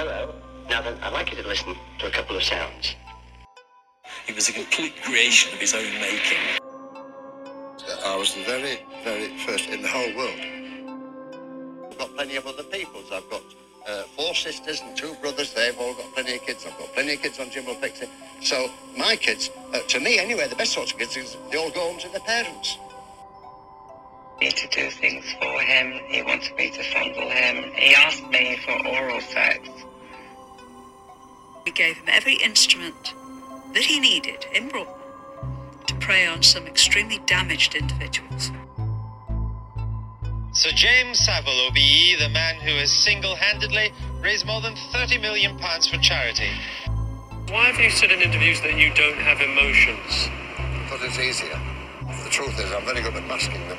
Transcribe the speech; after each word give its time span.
Hello. 0.00 0.32
Now 0.70 0.80
then, 0.80 0.96
I'd 1.02 1.12
like 1.12 1.30
you 1.30 1.42
to 1.42 1.46
listen 1.46 1.76
to 1.98 2.06
a 2.06 2.10
couple 2.10 2.34
of 2.34 2.42
sounds. 2.42 2.96
He 4.26 4.32
was 4.32 4.48
a 4.48 4.52
complete 4.54 4.94
creation 5.02 5.52
of 5.52 5.60
his 5.60 5.74
own 5.74 5.92
making. 6.00 6.38
I 8.06 8.16
was 8.16 8.34
the 8.34 8.42
very, 8.44 8.78
very 9.04 9.36
first 9.44 9.68
in 9.68 9.82
the 9.82 9.88
whole 9.88 10.16
world. 10.16 10.40
I've 11.90 11.98
got 11.98 12.14
plenty 12.16 12.36
of 12.36 12.46
other 12.46 12.62
peoples. 12.62 13.12
I've 13.12 13.28
got 13.28 13.42
uh, 13.86 14.04
four 14.16 14.34
sisters 14.34 14.80
and 14.80 14.96
two 14.96 15.12
brothers. 15.20 15.52
They've 15.52 15.78
all 15.78 15.92
got 15.92 16.14
plenty 16.14 16.36
of 16.36 16.46
kids. 16.46 16.64
I've 16.66 16.78
got 16.78 16.94
plenty 16.94 17.12
of 17.12 17.20
kids 17.20 17.38
on 17.38 17.50
Jim'll 17.50 17.74
Fix 17.74 18.00
It. 18.00 18.08
So 18.40 18.70
my 18.96 19.16
kids, 19.16 19.50
uh, 19.74 19.80
to 19.86 20.00
me 20.00 20.18
anyway, 20.18 20.48
the 20.48 20.56
best 20.56 20.72
sorts 20.72 20.92
of 20.92 20.98
kids 20.98 21.18
is 21.18 21.36
they 21.50 21.58
all 21.58 21.70
go 21.72 21.80
home 21.80 21.98
to 21.98 22.08
their 22.08 22.20
parents. 22.20 22.78
me 24.40 24.50
to 24.50 24.68
do 24.68 24.88
things 24.92 25.26
for 25.38 25.60
him. 25.60 26.00
He 26.08 26.22
wanted 26.22 26.56
me 26.56 26.70
to 26.70 26.82
fondle 26.84 27.28
him. 27.28 27.70
He 27.74 27.94
asked 27.94 28.26
me 28.28 28.58
for 28.64 28.72
oral 28.88 29.20
sex. 29.20 29.68
We 31.70 31.74
gave 31.74 31.98
him 31.98 32.06
every 32.08 32.34
instrument 32.34 33.14
that 33.74 33.84
he 33.84 34.00
needed 34.00 34.44
in 34.52 34.70
Broadmoor 34.70 34.98
to 35.86 35.94
prey 36.00 36.26
on 36.26 36.42
some 36.42 36.66
extremely 36.66 37.20
damaged 37.26 37.76
individuals. 37.76 38.50
Sir 40.50 40.70
James 40.74 41.20
Savile, 41.20 41.68
OBE, 41.68 42.18
the 42.18 42.28
man 42.32 42.56
who 42.56 42.72
has 42.72 42.90
single 42.90 43.36
handedly 43.36 43.92
raised 44.20 44.46
more 44.46 44.60
than 44.60 44.74
£30 44.74 45.22
million 45.22 45.56
for 45.58 45.96
charity. 45.98 46.50
Why 47.50 47.66
have 47.66 47.78
you 47.78 47.90
said 47.90 48.10
in 48.10 48.20
interviews 48.20 48.60
that 48.62 48.76
you 48.76 48.92
don't 48.94 49.18
have 49.18 49.40
emotions? 49.40 50.28
But 50.90 51.06
it's 51.06 51.20
easier. 51.20 51.56
The 52.24 52.30
truth 52.30 52.58
is, 52.58 52.72
I'm 52.72 52.84
very 52.84 53.00
good 53.00 53.14
at 53.14 53.28
masking 53.28 53.68
them. 53.68 53.78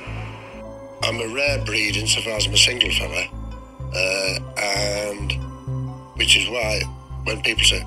I'm 1.03 1.19
a 1.19 1.27
rare 1.27 1.61
breed 1.65 1.97
insofar 1.97 2.37
as 2.37 2.45
I'm 2.47 2.53
a 2.53 2.57
single 2.57 2.91
fella, 2.91 3.27
uh, 3.93 4.39
and 4.55 5.33
which 6.15 6.37
is 6.37 6.47
why 6.47 6.83
when 7.23 7.41
people 7.41 7.63
say, 7.63 7.85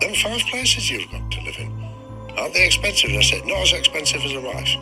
"Them 0.00 0.14
five 0.14 0.40
places 0.50 0.90
you've 0.90 1.10
got 1.10 1.30
to 1.30 1.40
live 1.42 1.56
in, 1.58 1.72
aren't 2.36 2.54
they 2.54 2.66
expensive?" 2.66 3.10
And 3.10 3.18
I 3.18 3.22
said, 3.22 3.44
"Not 3.46 3.62
as 3.62 3.72
expensive 3.72 4.22
as 4.24 4.32
a 4.32 4.40
wife." 4.40 4.76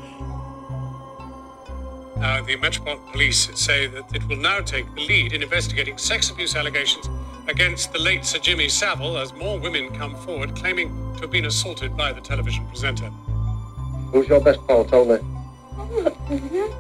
Uh, 2.17 2.41
the 2.43 2.57
Metropolitan 2.57 3.05
Police 3.13 3.51
say 3.55 3.87
that 3.89 4.05
it 4.15 4.27
will 4.29 4.37
now 4.37 4.61
take 4.61 4.87
the 4.95 5.05
lead 5.07 5.33
in 5.33 5.43
investigating 5.43 5.99
sex 5.99 6.31
abuse 6.31 6.55
allegations 6.57 7.09
against 7.49 7.93
the 7.93 7.99
late 7.99 8.25
Sir 8.25 8.39
Jimmy 8.39 8.69
Savile 8.69 9.19
as 9.19 9.33
more 9.35 9.59
women 9.59 9.91
come 9.95 10.15
forward 10.17 10.55
claiming 10.57 10.89
to 11.17 11.23
have 11.23 11.31
been 11.31 11.45
assaulted 11.47 11.97
by 11.97 12.13
the 12.13 12.21
television 12.21 12.67
presenter. 12.69 13.11
Who's 14.13 14.29
your 14.29 14.41
best 14.41 14.65
pal, 14.67 14.85
Tony? 14.85 15.21
I'm 15.77 16.05
not 16.05 16.29
Desmond. 16.29 16.75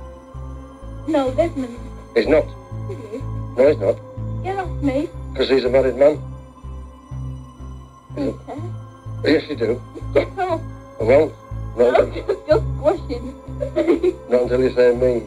No, 1.08 1.30
Desmond. 1.32 1.78
He's 2.14 2.26
not. 2.28 2.44
It 2.88 2.98
is. 3.12 3.22
No, 3.56 3.68
he's 3.68 3.78
not, 3.78 3.96
Get 4.44 4.58
off 4.58 4.82
me. 4.82 5.08
because 5.32 5.48
he's 5.50 5.64
a 5.64 5.68
married 5.68 5.96
man. 5.96 6.22
Okay. 8.16 8.60
Yes, 9.24 9.48
you 9.48 9.56
do. 9.56 9.82
Get 10.12 10.28
off. 10.38 10.60
Well, 11.00 11.32
not, 11.76 12.00
I'm 12.00 12.12
just, 12.14 12.28
just 12.46 12.64
squashing. 12.76 13.34
not 14.28 14.42
until 14.42 14.60
you 14.60 14.70
say 14.70 14.94
me. 14.94 15.26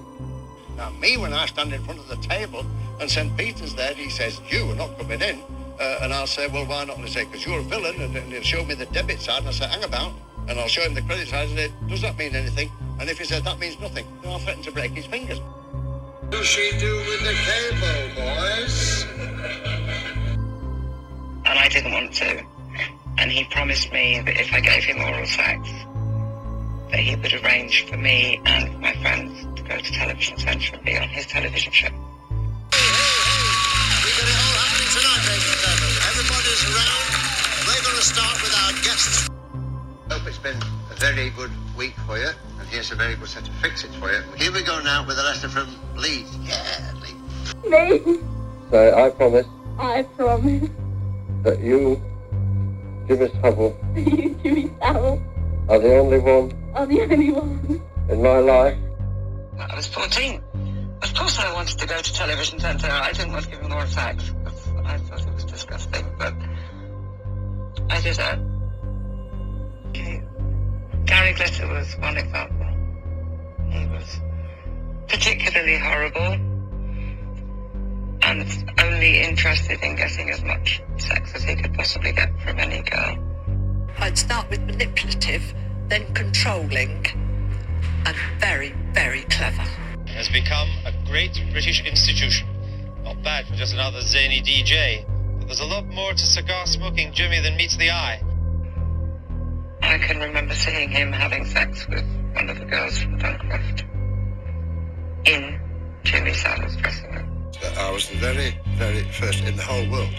Now, 0.77 0.91
me, 0.91 1.17
when 1.17 1.33
I 1.33 1.45
stand 1.47 1.73
in 1.73 1.83
front 1.83 1.99
of 1.99 2.07
the 2.07 2.15
table 2.17 2.63
and 3.01 3.09
St. 3.09 3.35
Peter's 3.35 3.73
there, 3.75 3.93
he 3.93 4.09
says, 4.09 4.39
You 4.49 4.71
are 4.71 4.75
not 4.75 4.97
coming 4.97 5.21
in. 5.21 5.41
Uh, 5.79 5.99
and 6.01 6.13
I'll 6.13 6.27
say, 6.27 6.47
Well, 6.47 6.65
why 6.65 6.85
not? 6.85 6.97
And 6.97 7.05
he 7.05 7.11
say, 7.11 7.25
Because 7.25 7.45
you're 7.45 7.59
a 7.59 7.63
villain. 7.63 7.99
And, 8.01 8.15
and 8.15 8.31
he'll 8.31 8.41
show 8.43 8.63
me 8.63 8.75
the 8.75 8.85
debit 8.87 9.19
side. 9.19 9.39
And 9.39 9.49
I 9.49 9.51
say, 9.51 9.67
Hang 9.67 9.83
about. 9.83 10.13
And 10.47 10.57
I'll 10.59 10.67
show 10.67 10.81
him 10.83 10.93
the 10.93 11.01
credit 11.01 11.27
side. 11.27 11.49
And 11.49 11.57
say, 11.57 11.71
Does 11.87 12.01
that 12.03 12.17
mean 12.17 12.35
anything? 12.35 12.71
And 12.99 13.09
if 13.09 13.17
he 13.17 13.25
says, 13.25 13.43
That 13.43 13.59
means 13.59 13.79
nothing, 13.79 14.05
then 14.21 14.31
I'll 14.31 14.39
threaten 14.39 14.63
to 14.63 14.71
break 14.71 14.91
his 14.91 15.05
fingers. 15.07 15.39
What 15.39 16.31
does 16.31 16.45
she 16.45 16.71
do 16.79 16.95
with 16.97 17.21
the 17.21 17.33
cable, 17.33 18.15
boys? 18.15 19.05
And 21.45 21.59
I 21.59 21.67
didn't 21.69 21.91
want 21.91 22.13
to. 22.13 22.43
And 23.17 23.31
he 23.31 23.43
promised 23.45 23.91
me 23.91 24.21
that 24.21 24.39
if 24.39 24.53
I 24.53 24.59
gave 24.59 24.83
him 24.83 25.01
oral 25.01 25.25
sex, 25.25 25.69
that 26.91 26.99
he 26.99 27.15
would 27.15 27.33
arrange 27.43 27.85
for 27.87 27.97
me 27.97 28.39
and 28.45 28.79
my 28.79 28.93
friends 29.01 29.45
to 29.55 29.63
go 29.63 29.77
to 29.77 29.91
Television 29.91 30.37
Centre 30.37 30.75
and 30.75 30.85
be 30.85 30.97
on 30.97 31.09
his 31.09 31.25
television 31.27 31.71
show. 31.71 31.87
Hey, 31.87 31.93
hey, 32.77 33.17
hey. 33.27 33.67
We 34.05 34.09
got 34.15 34.27
it 34.29 34.37
all 34.37 34.55
happening 34.61 34.91
tonight, 34.95 35.23
ladies 35.27 35.49
and 35.49 35.61
gentlemen. 35.65 35.93
Everybody's 36.07 36.63
around. 36.71 37.07
We're 37.67 37.83
going 37.83 37.99
to 37.99 38.05
start 38.05 38.35
with 38.41 38.53
our 38.55 38.73
guests. 38.85 39.29
Hope 40.09 40.27
it's 40.27 40.37
been 40.37 40.57
a 40.91 40.95
very 40.95 41.29
good 41.31 41.51
week 41.75 41.95
for 42.05 42.17
you, 42.17 42.29
and 42.59 42.67
here's 42.69 42.91
a 42.91 42.95
very 42.95 43.15
good 43.15 43.27
set 43.27 43.47
of 43.47 43.53
fixings 43.55 43.95
for 43.95 44.11
you. 44.11 44.21
Here 44.37 44.51
we 44.51 44.63
go 44.63 44.79
now 44.81 45.05
with 45.05 45.19
a 45.19 45.23
letter 45.23 45.49
from 45.49 45.67
Leeds. 45.95 46.37
Yeah, 46.43 46.93
Leeds. 47.01 47.55
me. 47.65 48.19
So 48.69 48.97
I 48.97 49.09
promise 49.09 49.47
I 49.79 50.03
promise. 50.15 50.69
that 51.43 51.59
you, 51.59 52.01
Jimmy 53.07 53.29
Savile, 53.41 53.77
You, 53.95 54.35
Jimmy 54.43 54.71
Savile, 54.81 55.21
are 55.69 55.79
the 55.79 55.97
only 55.97 56.19
one 56.19 56.51
are 56.75 56.85
the 56.85 57.01
only 57.01 57.31
one. 57.31 57.81
in 58.09 58.21
my 58.21 58.39
life 58.39 58.77
I 59.59 59.75
was 59.75 59.87
14. 59.87 60.43
Of 61.01 61.13
course 61.15 61.39
I 61.39 61.51
wanted 61.53 61.77
to 61.79 61.87
go 61.87 61.99
to 61.99 62.13
Television 62.13 62.59
Centre. 62.59 62.89
I 62.91 63.11
didn't 63.11 63.31
want 63.31 63.45
to 63.45 63.51
give 63.51 63.59
him 63.61 63.71
oral 63.71 63.87
sex. 63.87 64.29
because 64.29 64.67
I 64.85 64.97
thought 64.97 65.21
it 65.25 65.33
was 65.33 65.45
disgusting, 65.45 66.05
but 66.19 66.33
I 67.89 68.01
did 68.01 68.17
it. 68.19 68.39
Okay. 69.89 70.23
Gary 71.05 71.33
Glitter 71.33 71.67
was 71.67 71.95
one 71.99 72.17
example. 72.17 72.67
He 73.69 73.85
was 73.87 74.19
particularly 75.07 75.77
horrible 75.77 76.56
and 78.27 78.45
only 78.83 79.21
interested 79.21 79.81
in 79.81 79.95
getting 79.95 80.29
as 80.29 80.43
much 80.43 80.81
sex 80.97 81.33
as 81.33 81.43
he 81.43 81.55
could 81.55 81.73
possibly 81.73 82.11
get 82.11 82.29
from 82.41 82.59
any 82.59 82.81
girl. 82.81 83.17
I'd 83.99 84.17
start 84.17 84.49
with 84.49 84.59
manipulative, 84.63 85.53
then 85.87 86.13
controlling, 86.13 87.05
and 88.05 88.15
very, 88.39 88.75
very 88.91 89.21
clever. 89.23 89.63
Has 90.07 90.27
become 90.27 90.67
a 90.85 90.91
great 91.05 91.41
British 91.51 91.81
institution. 91.85 92.47
Not 93.03 93.23
bad 93.23 93.47
for 93.47 93.55
just 93.55 93.73
another 93.73 94.01
zany 94.01 94.41
DJ. 94.41 95.05
But 95.39 95.47
there's 95.47 95.61
a 95.61 95.65
lot 95.65 95.85
more 95.87 96.11
to 96.11 96.25
cigar 96.25 96.65
smoking 96.65 97.13
Jimmy 97.13 97.39
than 97.39 97.55
meets 97.55 97.77
the 97.77 97.91
eye. 97.91 98.21
I 99.81 99.97
can 99.99 100.19
remember 100.19 100.53
seeing 100.53 100.89
him 100.89 101.13
having 101.13 101.45
sex 101.45 101.87
with 101.87 102.03
one 102.33 102.49
of 102.49 102.59
the 102.59 102.65
girls 102.65 103.01
from 103.01 103.19
Duncroft 103.19 103.85
in 105.23 105.61
Jimmy 106.03 106.33
Savile's 106.33 106.75
dressing 106.75 107.11
room. 107.11 107.36
I 107.63 107.91
was 107.91 108.07
the 108.09 108.17
very, 108.17 108.59
very 108.75 109.03
first 109.03 109.43
in 109.43 109.55
the 109.55 109.63
whole 109.63 109.89
world 109.89 110.13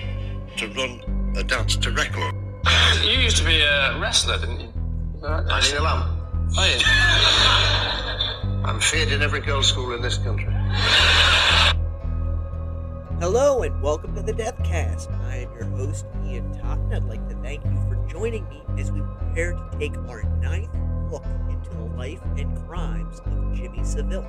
to 0.57 0.67
run 0.69 1.35
a 1.37 1.45
dance 1.45 1.77
to 1.77 1.91
record. 1.93 2.35
You 3.05 3.13
used 3.13 3.37
to 3.37 3.45
be 3.45 3.61
a 3.61 3.99
wrestler, 3.99 4.39
didn't 4.39 4.61
you? 4.61 4.73
I 5.25 5.61
still 5.61 5.87
am. 5.87 6.19
Oh, 6.57 6.65
yeah. 6.65 8.63
I'm 8.65 8.81
feared 8.81 9.13
in 9.13 9.23
every 9.23 9.41
girls' 9.41 9.69
school 9.69 9.93
in 9.93 10.03
this 10.03 10.19
country. 10.19 10.53
Hello 13.21 13.63
and 13.63 13.81
welcome 13.83 14.15
to 14.17 14.23
the 14.23 14.33
Deathcast. 14.33 15.13
I 15.29 15.37
am 15.39 15.53
your 15.53 15.65
host, 15.77 16.07
Ian 16.25 16.53
Totten. 16.59 16.93
I'd 16.93 17.05
like 17.05 17.29
to 17.29 17.37
thank 17.37 17.65
you 17.65 17.81
for 17.89 18.05
joining 18.09 18.49
me 18.49 18.63
as 18.79 18.91
we 18.91 19.01
prepare 19.01 19.53
to 19.53 19.79
take 19.79 19.97
our 20.09 20.25
ninth 20.41 20.75
look 21.11 21.25
into 21.49 21.71
the 21.71 21.85
life 21.97 22.21
and 22.37 22.57
crimes 22.67 23.21
of 23.21 23.55
Jimmy 23.55 23.85
Seville. 23.85 24.27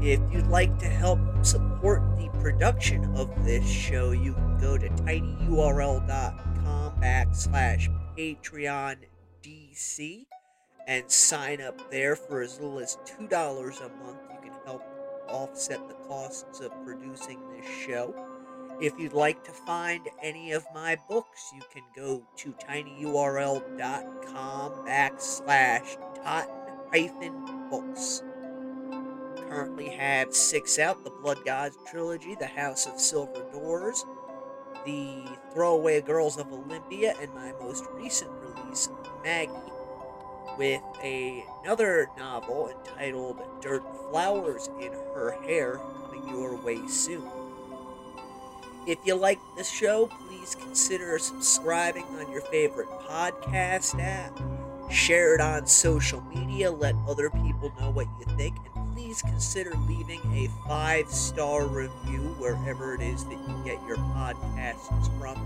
If 0.00 0.20
you'd 0.30 0.48
like 0.48 0.78
to 0.80 0.86
help 0.86 1.18
support 1.42 2.02
the 2.16 2.28
production 2.40 3.04
of 3.16 3.30
this 3.44 3.66
show, 3.66 4.10
you 4.10 4.34
can 4.34 4.58
go 4.58 4.76
to 4.76 4.90
tinyurl.com 4.90 7.00
backslash 7.00 7.88
Patreon 8.16 8.96
DC 9.42 10.26
and 10.86 11.10
sign 11.10 11.60
up 11.60 11.90
there 11.90 12.14
for 12.14 12.42
as 12.42 12.60
little 12.60 12.78
as 12.78 12.98
$2 13.06 13.80
a 13.80 13.88
month. 14.04 14.25
Offset 15.28 15.88
the 15.88 15.94
costs 16.06 16.60
of 16.60 16.72
producing 16.84 17.40
this 17.50 17.66
show. 17.66 18.14
If 18.80 18.98
you'd 18.98 19.14
like 19.14 19.42
to 19.44 19.52
find 19.52 20.06
any 20.22 20.52
of 20.52 20.66
my 20.74 20.98
books, 21.08 21.50
you 21.54 21.62
can 21.72 21.84
go 21.94 22.22
to 22.36 22.52
tinyurl.com 22.52 23.76
backslash 24.86 25.96
totten 26.22 27.68
books. 27.70 28.22
Currently 29.48 29.88
have 29.90 30.34
six 30.34 30.78
out 30.78 31.04
the 31.04 31.10
Blood 31.10 31.44
Gods 31.44 31.78
trilogy, 31.86 32.34
The 32.34 32.46
House 32.46 32.86
of 32.86 33.00
Silver 33.00 33.46
Doors, 33.52 34.04
The 34.84 35.24
Throwaway 35.52 36.02
Girls 36.02 36.36
of 36.36 36.52
Olympia, 36.52 37.14
and 37.20 37.32
my 37.34 37.52
most 37.60 37.86
recent 37.94 38.30
release, 38.32 38.88
Maggie, 39.24 39.65
with 40.56 40.82
a, 41.02 41.44
another 41.62 42.08
novel 42.16 42.70
entitled 42.70 43.40
Dirt 43.60 43.84
Flowers 44.10 44.68
in 44.80 44.92
Her 45.14 45.36
Hair 45.42 45.80
coming 46.02 46.28
your 46.28 46.56
way 46.56 46.86
soon. 46.86 47.28
If 48.86 48.98
you 49.04 49.16
like 49.16 49.40
the 49.56 49.64
show, 49.64 50.06
please 50.06 50.54
consider 50.54 51.18
subscribing 51.18 52.04
on 52.04 52.30
your 52.30 52.42
favorite 52.42 52.88
podcast 53.08 54.00
app. 54.00 54.38
Share 54.90 55.34
it 55.34 55.40
on 55.40 55.66
social 55.66 56.22
media, 56.22 56.70
let 56.70 56.94
other 57.08 57.28
people 57.28 57.72
know 57.80 57.90
what 57.90 58.06
you 58.20 58.36
think, 58.36 58.54
and 58.76 58.94
please 58.94 59.20
consider 59.22 59.72
leaving 59.88 60.20
a 60.32 60.48
five 60.68 61.10
star 61.10 61.66
review 61.66 62.36
wherever 62.38 62.94
it 62.94 63.00
is 63.00 63.24
that 63.24 63.32
you 63.48 63.60
get 63.64 63.84
your 63.88 63.96
podcasts 63.96 65.18
from. 65.18 65.36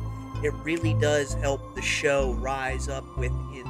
It 0.45 0.53
really 0.63 0.93
does 0.95 1.33
help 1.35 1.75
the 1.75 1.83
show 1.83 2.33
rise 2.35 2.89
up 2.89 3.05
within 3.17 3.65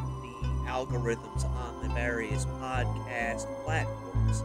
algorithms 0.70 1.44
on 1.44 1.82
the 1.82 1.88
various 1.88 2.44
podcast 2.44 3.46
platforms. 3.64 4.44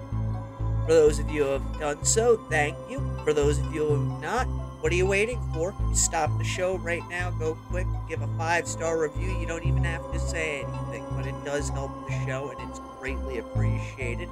For 0.86 0.94
those 0.94 1.20
of 1.20 1.30
you 1.30 1.44
who 1.44 1.52
have 1.52 1.80
done 1.80 2.04
so, 2.04 2.38
thank 2.50 2.76
you. 2.90 3.00
For 3.24 3.32
those 3.32 3.60
of 3.60 3.74
you 3.74 3.86
who 3.88 4.10
have 4.12 4.22
not, 4.22 4.48
what 4.82 4.92
are 4.92 4.96
you 4.96 5.06
waiting 5.06 5.42
for? 5.54 5.74
Stop 5.94 6.36
the 6.38 6.44
show 6.44 6.78
right 6.78 7.04
now. 7.10 7.32
Go 7.32 7.56
quick. 7.70 7.88
Give 8.10 8.22
a 8.22 8.28
five 8.38 8.68
star 8.68 9.00
review. 9.00 9.38
You 9.40 9.46
don't 9.46 9.66
even 9.66 9.84
have 9.84 10.12
to 10.12 10.20
say 10.20 10.64
anything, 10.64 11.06
but 11.16 11.26
it 11.26 11.36
does 11.46 11.70
help 11.70 11.92
the 12.08 12.26
show 12.26 12.50
and 12.50 12.70
it's 12.70 12.80
greatly 13.00 13.38
appreciated. 13.38 14.30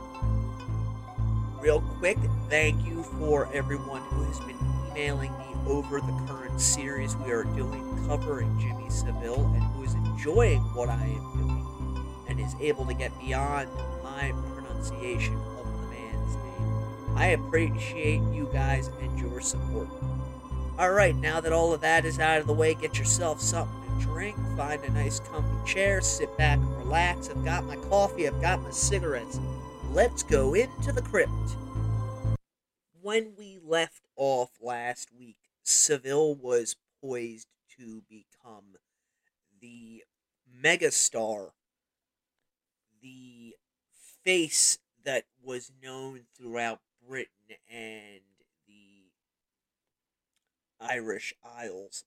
Real 1.60 1.82
quick, 2.00 2.18
thank 2.50 2.86
you 2.86 3.04
for 3.20 3.50
everyone 3.54 4.02
who 4.10 4.24
has 4.24 4.40
been 4.42 4.58
emailing 4.92 5.32
me 5.38 5.54
over 5.66 6.02
the 6.02 6.26
current 6.28 6.60
series 6.60 7.16
we 7.16 7.32
are 7.32 7.46
doing 7.46 8.06
covering 8.08 8.60
Jimmy 8.60 8.90
Seville 8.90 9.46
and 9.56 9.64
who 9.64 9.84
is 9.84 9.94
enjoying 9.94 10.60
what 10.76 10.90
I 10.90 11.04
am 11.04 11.38
doing 11.38 11.53
and 12.34 12.42
is 12.42 12.56
able 12.60 12.84
to 12.84 12.96
get 12.96 13.12
beyond 13.20 13.70
my 14.04 14.34
pronunciation 14.56 15.36
of 15.36 15.66
the 15.82 15.88
man's 15.88 16.36
name. 16.36 17.16
I 17.16 17.28
appreciate 17.28 18.22
you 18.34 18.50
guys 18.52 18.90
and 19.02 19.20
your 19.20 19.40
support. 19.40 19.88
Alright, 20.80 21.16
now 21.16 21.40
that 21.40 21.54
all 21.54 21.74
of 21.74 21.82
that 21.82 22.06
is 22.06 22.18
out 22.18 22.42
of 22.42 22.48
the 22.48 22.54
way, 22.54 22.74
get 22.74 22.98
yourself 22.98 23.40
something 23.40 24.00
to 24.00 24.06
drink, 24.06 24.36
find 24.58 24.84
a 24.84 24.92
nice 24.94 25.20
comfy 25.20 25.72
chair, 25.72 26.02
sit 26.02 26.36
back 26.36 26.58
and 26.58 26.78
relax. 26.78 27.30
I've 27.30 27.46
got 27.46 27.66
my 27.66 27.76
coffee, 27.76 28.28
I've 28.28 28.42
got 28.42 28.64
my 28.64 28.72
cigarettes. 28.72 29.40
Let's 29.92 30.24
go 30.24 30.56
into 30.56 30.92
the 30.92 31.04
crypt. 31.04 31.30
When 33.00 33.34
we 33.38 33.60
left 33.64 34.08
off 34.16 34.50
last 34.60 35.10
week, 35.16 35.38
Seville 35.62 36.34
was 36.34 36.78
poised 37.00 37.48
to 37.78 38.02
become 38.10 38.78
the 39.62 40.04
megastar, 40.60 41.52
the 43.04 43.56
face 44.24 44.80
that 45.04 45.26
was 45.44 45.72
known 45.84 46.22
throughout 46.36 46.80
Britain 47.08 47.58
and 47.70 48.22
the 48.68 49.12
Irish 50.80 51.34
Isles 51.44 52.06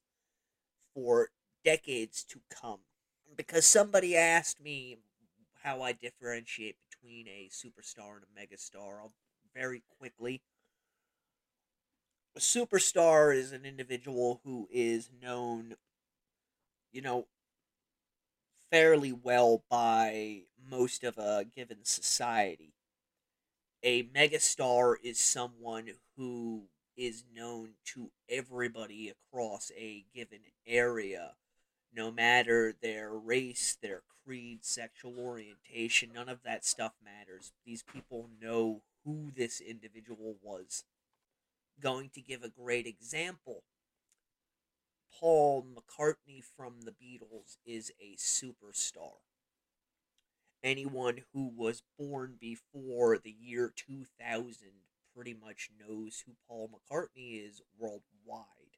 for 0.95 1.29
decades 1.65 2.25
to 2.25 2.41
come. 2.51 2.81
Because 3.37 3.67
somebody 3.67 4.17
asked 4.17 4.61
me 4.63 4.97
how 5.63 5.83
I 5.83 5.93
differentiate 5.93 6.77
between 6.91 7.29
a 7.29 7.51
superstar 7.53 8.17
and 8.17 8.25
a 8.25 8.41
megastar, 8.41 9.01
I'll 9.01 9.13
very 9.55 9.83
quickly. 9.99 10.43
A 12.37 12.41
superstar 12.41 13.35
is 13.35 13.53
an 13.53 13.65
individual 13.65 14.41
who 14.45 14.69
is 14.71 15.11
known, 15.23 15.75
you 16.93 17.01
know, 17.01 17.27
fairly 18.71 19.13
well 19.13 19.63
by 19.71 20.43
most 20.71 21.05
of 21.05 21.19
a 21.19 21.45
given 21.45 21.85
society. 21.85 22.73
A 23.83 24.05
megastar 24.05 24.97
is 25.03 25.19
someone 25.19 25.91
who 26.17 26.65
is 26.97 27.25
known 27.35 27.75
to 27.85 28.11
everybody 28.29 29.11
across 29.11 29.71
a 29.77 30.05
given 30.15 30.41
area, 30.67 31.35
no 31.95 32.11
matter 32.11 32.75
their 32.81 33.13
race, 33.13 33.77
their 33.81 34.03
creed, 34.25 34.65
sexual 34.65 35.19
orientation, 35.19 36.11
none 36.15 36.29
of 36.29 36.43
that 36.43 36.65
stuff 36.65 36.95
matters. 37.05 37.53
These 37.65 37.85
people 37.85 38.29
know 38.43 38.83
who 39.05 39.31
this 39.35 39.61
individual 39.61 40.37
was. 40.43 40.85
Going 41.81 42.11
to 42.15 42.21
give 42.21 42.43
a 42.43 42.49
great 42.49 42.87
example. 42.87 43.63
Paul 45.19 45.67
McCartney 45.75 46.43
from 46.45 46.83
the 46.83 46.91
Beatles 46.91 47.57
is 47.65 47.91
a 48.01 48.17
superstar. 48.17 49.21
Anyone 50.63 51.23
who 51.33 51.51
was 51.57 51.83
born 51.99 52.37
before 52.39 53.17
the 53.17 53.35
year 53.41 53.73
2000 53.75 54.69
pretty 55.15 55.33
much 55.33 55.71
knows 55.79 56.25
who 56.27 56.33
Paul 56.47 56.69
McCartney 56.69 57.47
is 57.47 57.63
worldwide. 57.79 58.77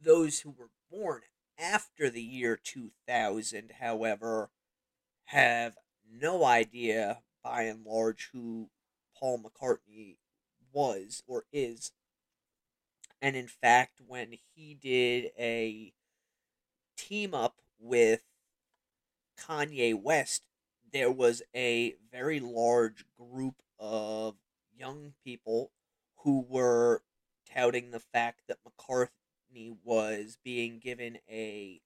Those 0.00 0.40
who 0.40 0.50
were 0.50 0.70
born 0.90 1.20
after 1.58 2.10
the 2.10 2.22
year 2.22 2.56
2000, 2.56 3.74
however, 3.80 4.50
have 5.26 5.76
no 6.10 6.44
idea 6.44 7.18
by 7.44 7.62
and 7.64 7.84
large 7.84 8.30
who 8.32 8.70
Paul 9.16 9.44
McCartney 9.44 10.16
was 10.72 11.22
or 11.28 11.44
is. 11.52 11.92
And 13.22 13.36
in 13.36 13.46
fact, 13.46 14.00
when 14.04 14.34
he 14.52 14.74
did 14.74 15.30
a 15.38 15.92
team 16.96 17.34
up 17.34 17.54
with 17.78 18.24
Kanye 19.38 19.94
West, 19.94 20.42
there 20.92 21.10
was 21.10 21.40
a 21.54 21.94
very 22.10 22.40
large 22.40 23.04
group 23.16 23.62
of 23.78 24.34
young 24.76 25.14
people 25.24 25.70
who 26.18 26.44
were 26.48 27.02
touting 27.48 27.92
the 27.92 28.00
fact 28.00 28.40
that 28.48 28.58
McCartney 28.64 29.76
was 29.84 30.36
being 30.42 30.80
given 30.80 31.18
a 31.30 31.80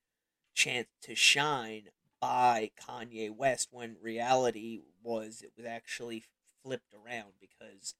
chance 0.55 0.89
to 1.03 1.15
shine 1.15 1.91
by 2.19 2.71
Kanye 2.81 3.31
West 3.31 3.69
when 3.71 3.97
reality 4.01 4.81
was 5.03 5.43
it 5.43 5.53
was 5.55 5.67
actually 5.67 6.25
flipped 6.63 6.95
around 6.95 7.33
because 7.39 7.95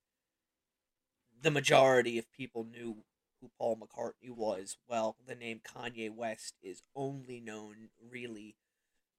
the 1.39 1.51
majority 1.51 2.19
of 2.19 2.33
people 2.33 2.65
knew 2.65 3.05
who 3.47 3.51
Paul 3.59 3.77
McCartney 3.77 4.35
was. 4.35 4.77
Well, 4.89 5.17
the 5.27 5.35
name 5.35 5.61
Kanye 5.65 6.11
West 6.11 6.55
is 6.63 6.83
only 6.95 7.41
known 7.41 7.89
really 8.11 8.57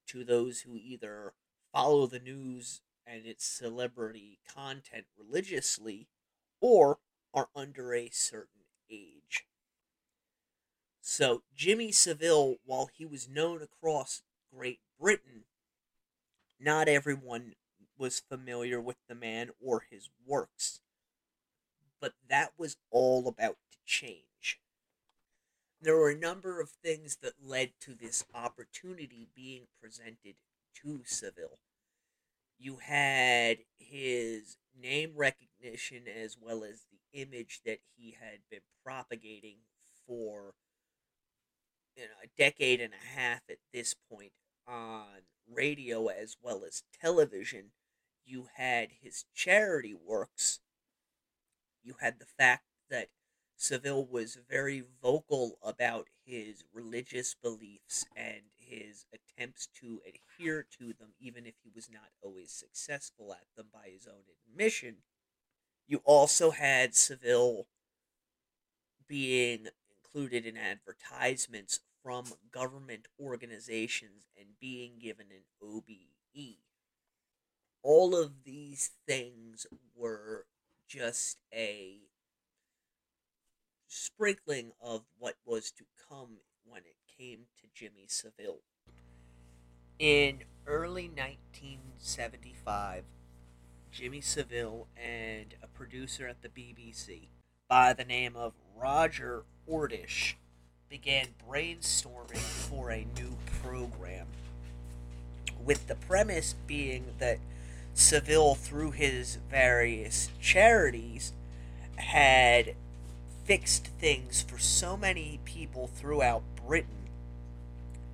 to 0.08 0.24
those 0.24 0.62
who 0.62 0.76
either 0.76 1.34
follow 1.72 2.08
the 2.08 2.20
news 2.20 2.82
and 3.06 3.26
its 3.26 3.46
celebrity 3.46 4.40
content 4.54 5.06
religiously 5.18 6.08
or 6.60 7.00
are 7.34 7.50
under 7.56 7.94
a 7.94 8.10
certain 8.10 8.66
age. 8.90 9.46
So, 11.02 11.44
Jimmy 11.56 11.92
Seville, 11.92 12.56
while 12.66 12.90
he 12.94 13.06
was 13.06 13.30
known 13.30 13.62
across 13.62 14.24
Great 14.54 14.80
Britain, 15.00 15.44
not 16.60 16.90
everyone 16.90 17.54
was 17.98 18.20
familiar 18.20 18.82
with 18.82 18.98
the 19.08 19.16
man 19.16 19.52
or 19.64 19.86
his 19.90 20.10
works. 20.26 20.82
But 22.00 22.14
that 22.30 22.54
was 22.58 22.78
all 22.92 23.28
about 23.28 23.58
to 23.72 23.78
change. 23.86 24.60
There 25.82 25.96
were 25.96 26.10
a 26.10 26.18
number 26.18 26.60
of 26.60 26.70
things 26.70 27.18
that 27.22 27.44
led 27.44 27.72
to 27.82 27.94
this 27.94 28.24
opportunity 28.34 29.28
being 29.36 29.68
presented 29.80 30.36
to 30.84 31.04
Seville 31.06 31.60
you 32.60 32.78
had 32.78 33.60
his 33.78 34.58
name 34.80 35.12
recognition 35.16 36.04
as 36.08 36.38
well 36.40 36.64
as 36.64 36.86
the 36.92 37.22
image 37.22 37.62
that 37.66 37.80
he 37.96 38.16
had 38.20 38.40
been 38.50 38.62
propagating 38.84 39.58
for 40.06 40.54
you 41.96 42.04
know, 42.04 42.10
a 42.24 42.28
decade 42.38 42.80
and 42.80 42.94
a 42.94 43.20
half 43.20 43.42
at 43.50 43.58
this 43.74 43.96
point 44.12 44.32
on 44.68 45.06
radio 45.52 46.08
as 46.08 46.38
well 46.42 46.64
as 46.66 46.84
television. 47.02 47.72
You 48.26 48.48
had 48.56 48.90
his 49.02 49.26
charity 49.34 49.96
works. 49.96 50.60
You 51.88 51.96
had 52.02 52.20
the 52.20 52.26
fact 52.26 52.66
that 52.90 53.08
Seville 53.56 54.06
was 54.06 54.36
very 54.50 54.84
vocal 55.02 55.58
about 55.64 56.10
his 56.26 56.66
religious 56.74 57.34
beliefs 57.34 58.06
and 58.14 58.42
his 58.58 59.06
attempts 59.14 59.68
to 59.80 60.02
adhere 60.06 60.68
to 60.80 60.88
them, 60.88 61.14
even 61.18 61.46
if 61.46 61.54
he 61.64 61.72
was 61.74 61.90
not 61.90 62.10
always 62.22 62.52
successful 62.52 63.32
at 63.32 63.48
them 63.56 63.68
by 63.74 63.88
his 63.88 64.06
own 64.06 64.24
admission. 64.50 64.98
You 65.88 66.02
also 66.04 66.52
had 66.52 66.94
Seville 66.94 67.68
being 69.08 69.70
included 69.90 70.46
in 70.46 70.58
advertisements 70.58 71.80
from 72.04 72.26
government 72.52 73.08
organizations 73.18 74.26
and 74.38 74.60
being 74.60 75.00
given 75.00 75.28
an 75.32 75.44
OBE. 75.62 76.58
All 77.82 78.14
of 78.14 78.44
these 78.44 78.92
things 79.08 79.66
were 79.96 80.48
just 80.88 81.38
a 81.54 82.02
sprinkling 83.88 84.72
of 84.82 85.04
what 85.18 85.36
was 85.46 85.72
to 85.72 85.84
come 86.10 86.38
when 86.66 86.82
it 86.82 86.96
came 87.18 87.48
to 87.62 87.68
Jimmy 87.74 88.06
Savile. 88.08 88.62
In 90.00 90.44
early 90.66 91.10
1975, 91.10 93.04
Jimmy 93.92 94.22
Savile 94.22 94.88
and 94.96 95.56
a 95.62 95.68
producer 95.68 96.28
at 96.28 96.42
the 96.42 96.50
BBC 96.50 97.30
by 97.68 97.94
the 97.94 98.06
name 98.06 98.36
of 98.36 98.54
Roger 98.80 99.44
Ordish 99.70 100.36
began 100.88 101.28
brainstorming 101.50 102.38
for 102.38 102.92
a 102.92 103.06
new 103.18 103.36
program, 103.62 104.28
with 105.66 105.88
the 105.88 105.96
premise 105.96 106.56
being 106.66 107.14
that 107.18 107.40
Savile, 107.98 108.54
through 108.54 108.92
his 108.92 109.40
various 109.50 110.30
charities, 110.40 111.34
had 111.96 112.76
fixed 113.44 113.88
things 113.88 114.44
for 114.44 114.60
so 114.60 114.96
many 114.96 115.40
people 115.46 115.88
throughout 115.88 116.44
Britain. 116.68 117.10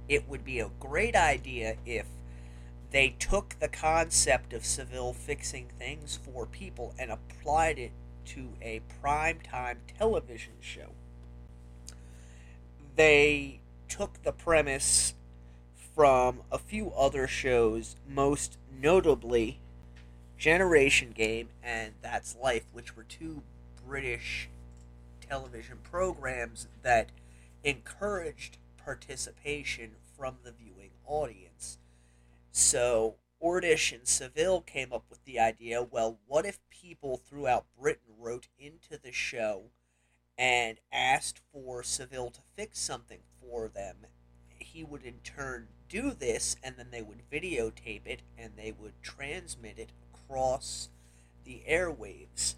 It 0.08 0.28
would 0.30 0.46
be 0.46 0.62
a 0.62 0.70
great 0.80 1.18
idea 1.18 1.76
if 1.86 2.06
they 2.92 3.10
took 3.20 3.58
the 3.60 3.68
concept 3.68 4.54
of 4.54 4.66
Seville 4.66 5.12
fixing 5.12 5.68
things 5.78 6.16
for 6.16 6.46
people 6.46 6.96
and 6.98 7.12
applied 7.12 7.78
it 7.78 7.92
to 8.28 8.54
a 8.62 8.82
primetime 9.04 9.80
television 9.98 10.54
show. 10.62 10.92
They 12.96 13.60
took 13.90 14.24
the 14.24 14.32
premise 14.32 15.14
from 15.94 16.40
a 16.50 16.58
few 16.58 16.92
other 16.92 17.28
shows, 17.28 17.98
most 18.08 18.58
notably 18.82 19.60
Generation 20.38 21.12
Game 21.12 21.50
and 21.64 21.94
That's 22.02 22.36
Life, 22.36 22.66
which 22.74 22.96
were 22.96 23.04
two 23.04 23.44
British 23.86 24.50
television 25.22 25.78
programs 25.84 26.68
that 26.82 27.12
encouraged 27.64 28.58
participation 28.78 29.92
from 30.18 30.36
the 30.44 30.52
viewing 30.52 30.92
audience. 31.06 31.78
So 32.52 33.16
Ordish 33.42 33.92
and 33.92 34.08
Seville 34.08 34.62
came 34.62 34.94
up 34.94 35.04
with 35.10 35.24
the 35.26 35.40
idea 35.40 35.82
well, 35.84 36.20
what 36.28 36.46
if 36.46 36.60
people 36.70 37.18
throughout 37.18 37.66
Britain 37.80 38.14
wrote 38.18 38.48
into 38.58 38.98
the 38.98 39.12
show 39.12 39.64
and 40.38 40.78
asked 40.92 41.42
for 41.52 41.84
Seville 41.84 42.32
to 42.32 42.42
fix 42.56 42.80
something 42.80 43.20
for 43.42 43.68
them? 43.68 44.08
He 44.60 44.84
would 44.84 45.04
in 45.04 45.20
turn 45.24 45.68
do 45.90 46.12
this, 46.12 46.56
and 46.64 46.76
then 46.78 46.88
they 46.92 47.02
would 47.02 47.30
videotape 47.32 48.08
it 48.08 48.22
and 48.38 48.54
they 48.56 48.72
would 48.72 48.94
transmit 49.02 49.78
it 49.78 49.90
across 50.28 50.90
the 51.44 51.62
airwaves. 51.70 52.56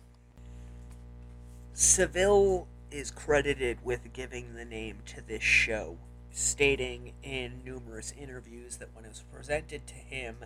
Seville 1.74 2.68
is 2.92 3.12
credited 3.12 3.80
with 3.84 4.14
giving 4.14 4.56
the 4.56 4.66
name 4.66 5.00
to 5.06 5.22
this 5.22 5.44
show, 5.44 5.98
stating 6.32 7.14
in 7.24 7.62
numerous 7.66 8.14
interviews 8.18 8.78
that 8.78 8.96
when 8.96 9.06
it 9.06 9.10
was 9.10 9.24
presented 9.32 9.86
to 9.88 9.96
him, 9.96 10.38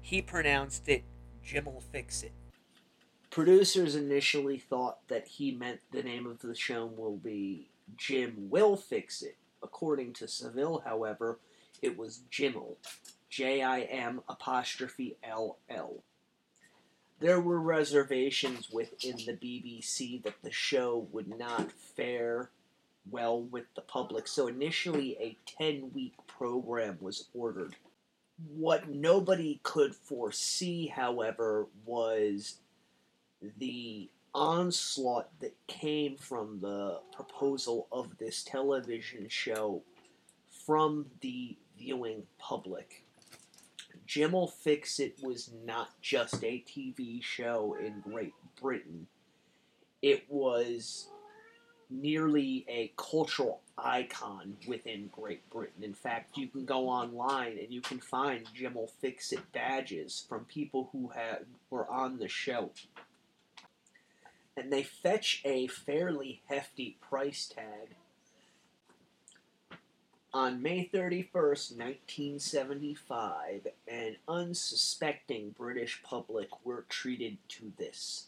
he 0.00 0.20
pronounced 0.20 0.88
it 0.88 1.04
Jim'll 1.42 1.82
Fix 1.92 2.22
It. 2.22 2.32
Producers 3.30 3.94
initially 3.94 4.58
thought 4.58 4.98
that 5.08 5.26
he 5.26 5.52
meant 5.52 5.80
the 5.92 6.02
name 6.02 6.26
of 6.26 6.40
the 6.40 6.54
show 6.54 6.86
will 6.86 7.16
be 7.16 7.68
Jim 7.96 8.34
Will 8.50 8.76
Fix 8.76 9.22
It. 9.22 9.36
According 9.62 10.12
to 10.14 10.28
Seville, 10.28 10.82
however, 10.84 11.38
it 11.82 11.96
was 11.96 12.22
Jim'll. 12.30 12.76
J 13.28 13.62
I 13.62 13.80
M 13.82 14.22
apostrophe 14.28 15.16
L 15.22 15.58
L. 15.68 16.02
There 17.18 17.40
were 17.40 17.60
reservations 17.60 18.70
within 18.70 19.16
the 19.16 19.32
BBC 19.32 20.22
that 20.24 20.42
the 20.42 20.50
show 20.50 21.08
would 21.12 21.28
not 21.28 21.72
fare 21.72 22.50
well 23.10 23.40
with 23.40 23.64
the 23.74 23.80
public, 23.80 24.28
so 24.28 24.48
initially 24.48 25.16
a 25.18 25.36
10 25.58 25.92
week 25.94 26.14
program 26.26 26.98
was 27.00 27.28
ordered. 27.32 27.76
What 28.54 28.90
nobody 28.90 29.60
could 29.62 29.94
foresee, 29.94 30.88
however, 30.88 31.68
was 31.86 32.56
the 33.58 34.10
onslaught 34.34 35.30
that 35.40 35.56
came 35.66 36.18
from 36.18 36.60
the 36.60 37.00
proposal 37.14 37.88
of 37.90 38.18
this 38.18 38.44
television 38.44 39.26
show 39.30 39.82
from 40.66 41.06
the 41.22 41.56
viewing 41.78 42.24
public. 42.38 43.05
Jim'll 44.06 44.46
Fix 44.46 45.00
It 45.00 45.18
was 45.22 45.50
not 45.64 46.00
just 46.00 46.42
a 46.44 46.64
TV 46.66 47.22
show 47.22 47.76
in 47.78 48.00
Great 48.00 48.34
Britain. 48.60 49.08
It 50.00 50.24
was 50.28 51.08
nearly 51.90 52.64
a 52.68 52.92
cultural 52.96 53.60
icon 53.76 54.56
within 54.66 55.08
Great 55.12 55.48
Britain. 55.50 55.82
In 55.82 55.94
fact, 55.94 56.36
you 56.36 56.48
can 56.48 56.64
go 56.64 56.88
online 56.88 57.58
and 57.58 57.72
you 57.72 57.80
can 57.80 58.00
find 58.00 58.46
Jim'll 58.54 58.90
Fix 59.00 59.32
It 59.32 59.52
badges 59.52 60.24
from 60.28 60.44
people 60.44 60.88
who 60.92 61.08
had, 61.08 61.46
were 61.70 61.90
on 61.90 62.18
the 62.18 62.28
show. 62.28 62.70
And 64.56 64.72
they 64.72 64.84
fetch 64.84 65.42
a 65.44 65.66
fairly 65.66 66.42
hefty 66.46 66.96
price 67.00 67.46
tag 67.46 67.96
on 70.36 70.60
May 70.60 70.86
31st, 70.92 71.78
1975, 71.78 73.68
an 73.88 74.16
unsuspecting 74.28 75.54
British 75.56 76.02
public 76.02 76.50
were 76.62 76.84
treated 76.90 77.38
to 77.48 77.72
this. 77.78 78.26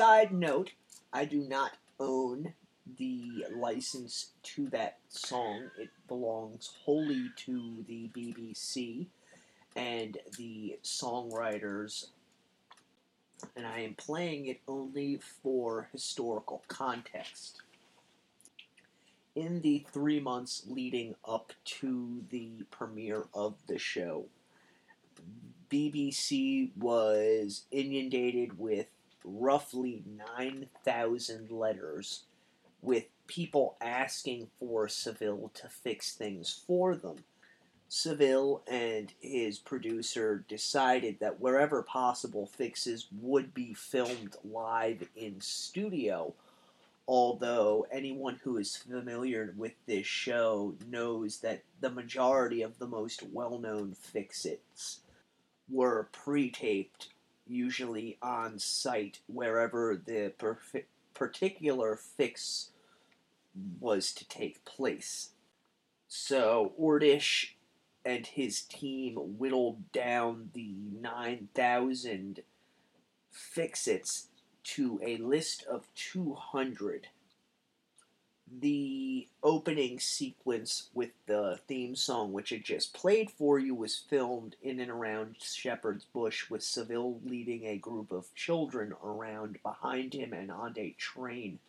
Side 0.00 0.32
note, 0.32 0.70
I 1.12 1.26
do 1.26 1.42
not 1.42 1.72
own 1.98 2.54
the 2.96 3.44
license 3.54 4.30
to 4.44 4.66
that 4.70 4.96
song. 5.10 5.68
It 5.78 5.90
belongs 6.08 6.70
wholly 6.84 7.26
to 7.44 7.84
the 7.86 8.08
BBC 8.16 9.08
and 9.76 10.16
the 10.38 10.78
songwriters, 10.82 12.06
and 13.54 13.66
I 13.66 13.80
am 13.80 13.92
playing 13.92 14.46
it 14.46 14.62
only 14.66 15.20
for 15.42 15.90
historical 15.92 16.62
context. 16.66 17.60
In 19.34 19.60
the 19.60 19.84
three 19.92 20.18
months 20.18 20.62
leading 20.66 21.14
up 21.28 21.52
to 21.80 22.24
the 22.30 22.64
premiere 22.70 23.26
of 23.34 23.56
the 23.66 23.78
show, 23.78 24.24
BBC 25.70 26.70
was 26.78 27.66
inundated 27.70 28.58
with 28.58 28.86
roughly 29.24 30.02
9,000 30.38 31.50
letters 31.50 32.24
with 32.82 33.04
people 33.26 33.76
asking 33.80 34.48
for 34.58 34.88
Seville 34.88 35.50
to 35.54 35.68
fix 35.68 36.14
things 36.14 36.62
for 36.66 36.96
them. 36.96 37.16
Seville 37.88 38.62
and 38.68 39.12
his 39.20 39.58
producer 39.58 40.44
decided 40.48 41.18
that 41.18 41.40
wherever 41.40 41.82
possible, 41.82 42.46
fixes 42.46 43.08
would 43.20 43.52
be 43.52 43.74
filmed 43.74 44.36
live 44.44 45.08
in 45.16 45.40
studio. 45.40 46.32
Although 47.08 47.86
anyone 47.90 48.38
who 48.44 48.58
is 48.58 48.76
familiar 48.76 49.52
with 49.56 49.72
this 49.86 50.06
show 50.06 50.76
knows 50.88 51.38
that 51.38 51.64
the 51.80 51.90
majority 51.90 52.62
of 52.62 52.78
the 52.78 52.86
most 52.86 53.24
well 53.32 53.58
known 53.58 53.94
fix-its 53.94 55.00
were 55.68 56.08
pre 56.12 56.50
taped, 56.50 57.08
usually 57.50 58.16
on 58.22 58.58
site, 58.58 59.20
wherever 59.26 60.00
the 60.02 60.32
perf- 60.38 60.84
particular 61.14 61.96
fix 61.96 62.70
was 63.80 64.12
to 64.12 64.28
take 64.28 64.64
place. 64.64 65.30
So 66.08 66.72
Ordish 66.80 67.50
and 68.04 68.26
his 68.26 68.62
team 68.62 69.16
whittled 69.38 69.92
down 69.92 70.50
the 70.54 70.74
9,000 71.00 72.40
fix-its 73.30 74.28
to 74.62 75.00
a 75.04 75.16
list 75.18 75.64
of 75.64 75.86
200. 75.94 77.08
The 78.58 79.28
opening 79.44 80.00
sequence 80.00 80.88
with 80.92 81.10
the 81.26 81.60
theme 81.68 81.94
song, 81.94 82.32
which 82.32 82.52
I 82.52 82.58
just 82.58 82.92
played 82.92 83.30
for 83.30 83.58
you, 83.58 83.74
was 83.74 83.96
filmed 83.96 84.56
in 84.60 84.80
and 84.80 84.90
around 84.90 85.36
Shepherd's 85.40 86.04
Bush 86.04 86.50
with 86.50 86.62
Seville 86.62 87.20
leading 87.24 87.66
a 87.66 87.78
group 87.78 88.10
of 88.10 88.34
children 88.34 88.92
around 89.04 89.58
behind 89.62 90.14
him 90.14 90.32
and 90.32 90.50
on 90.50 90.74
a 90.76 90.90
train. 90.98 91.60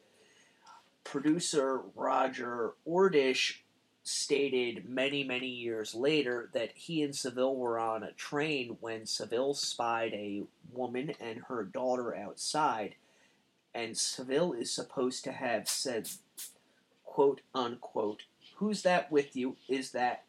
Producer 1.03 1.81
Roger 1.95 2.73
Ordish 2.87 3.59
stated 4.03 4.89
many, 4.89 5.23
many 5.23 5.47
years 5.47 5.93
later 5.93 6.49
that 6.53 6.71
he 6.73 7.03
and 7.03 7.15
Seville 7.15 7.55
were 7.55 7.77
on 7.77 8.03
a 8.03 8.11
train 8.13 8.77
when 8.79 9.05
Seville 9.05 9.53
spied 9.53 10.13
a 10.13 10.43
woman 10.73 11.13
and 11.19 11.43
her 11.47 11.63
daughter 11.63 12.15
outside, 12.15 12.95
and 13.73 13.97
Seville 13.97 14.53
is 14.53 14.73
supposed 14.73 15.23
to 15.23 15.31
have 15.31 15.69
said, 15.69 16.09
quote 17.11 17.41
unquote, 17.53 18.23
Who's 18.55 18.83
that 18.83 19.11
with 19.11 19.35
you? 19.35 19.57
Is 19.67 19.91
that 19.91 20.23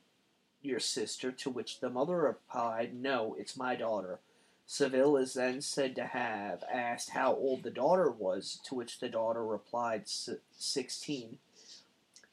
your 0.63 0.81
sister? 0.81 1.31
To 1.31 1.49
which 1.49 1.79
the 1.79 1.89
mother 1.89 2.17
replied, 2.17 2.93
No, 2.93 3.37
it's 3.39 3.57
my 3.57 3.77
daughter. 3.77 4.19
Seville 4.67 5.17
is 5.17 5.35
then 5.35 5.61
said 5.61 5.95
to 5.95 6.07
have 6.07 6.65
asked 6.73 7.11
how 7.11 7.35
old 7.37 7.63
the 7.63 7.71
daughter 7.71 8.11
was, 8.11 8.59
to 8.65 8.75
which 8.75 8.99
the 8.99 9.09
daughter 9.09 9.45
replied, 9.45 10.09
16. 10.09 11.39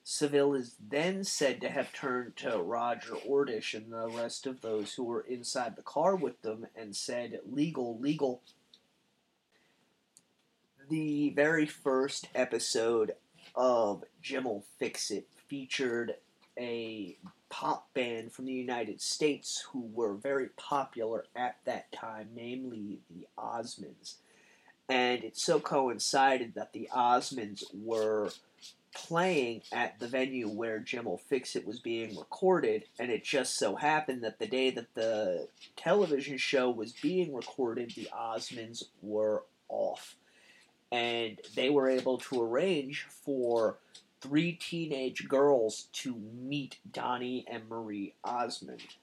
Seville 0.04 0.56
is 0.56 0.76
then 0.80 1.24
said 1.24 1.62
to 1.62 1.70
have 1.70 1.94
turned 1.94 2.36
to 2.38 2.58
Roger 2.58 3.14
Ordish 3.30 3.76
and 3.76 3.94
the 3.94 4.10
rest 4.10 4.48
of 4.48 4.62
those 4.62 4.96
who 4.96 5.04
were 5.04 5.22
inside 5.22 5.76
the 5.76 5.84
car 5.84 6.16
with 6.16 6.42
them 6.42 6.66
and 6.76 6.96
said, 6.96 7.40
Legal, 7.48 8.00
legal. 8.00 8.42
The 10.90 11.30
very 11.36 11.68
first 11.68 12.30
episode 12.34 13.12
of 13.60 14.06
Jim'll 14.22 14.64
Fix 14.80 15.12
It 15.12 15.28
featured 15.50 16.16
a 16.58 17.18
pop 17.50 17.94
band 17.94 18.32
from 18.32 18.46
the 18.46 18.54
United 18.54 19.02
States 19.02 19.66
who 19.72 19.82
were 19.94 20.14
very 20.14 20.48
popular 20.56 21.26
at 21.36 21.58
that 21.66 21.92
time, 21.92 22.30
namely 22.34 23.00
the 23.10 23.28
Osmonds. 23.38 24.16
And 24.88 25.26
it 25.26 25.38
so 25.38 25.60
coincided 25.60 26.54
that 26.56 26.72
the 26.72 26.90
Osmonds 26.96 27.64
were 27.74 28.32
playing 28.96 29.62
at 29.74 30.00
the 30.00 30.08
venue 30.08 30.48
where 30.48 30.80
Jim'll 30.80 31.18
Fix 31.18 31.58
It 31.58 31.68
was 31.68 31.80
being 31.80 32.18
recorded, 32.18 32.86
and 32.98 33.12
it 33.12 33.26
just 33.26 33.58
so 33.58 33.76
happened 33.76 34.24
that 34.24 34.40
the 34.40 34.48
day 34.48 34.70
that 34.72 34.96
the 34.96 35.50
television 35.76 36.38
show 36.38 36.70
was 36.70 36.94
being 36.94 37.36
recorded, 37.36 37.92
the 37.92 38.08
Osmonds 38.18 38.86
were 39.02 39.44
off. 39.68 40.16
And 40.92 41.40
they 41.56 41.70
were 41.70 41.90
able 41.90 42.18
to 42.18 42.42
arrange 42.42 43.06
for 43.10 43.78
three 44.22 44.54
teenage 44.54 45.28
girls 45.28 45.88
to 45.94 46.16
meet 46.16 46.78
Donnie 46.92 47.46
and 47.50 47.70
Marie 47.70 48.14
Osmond, 48.24 48.96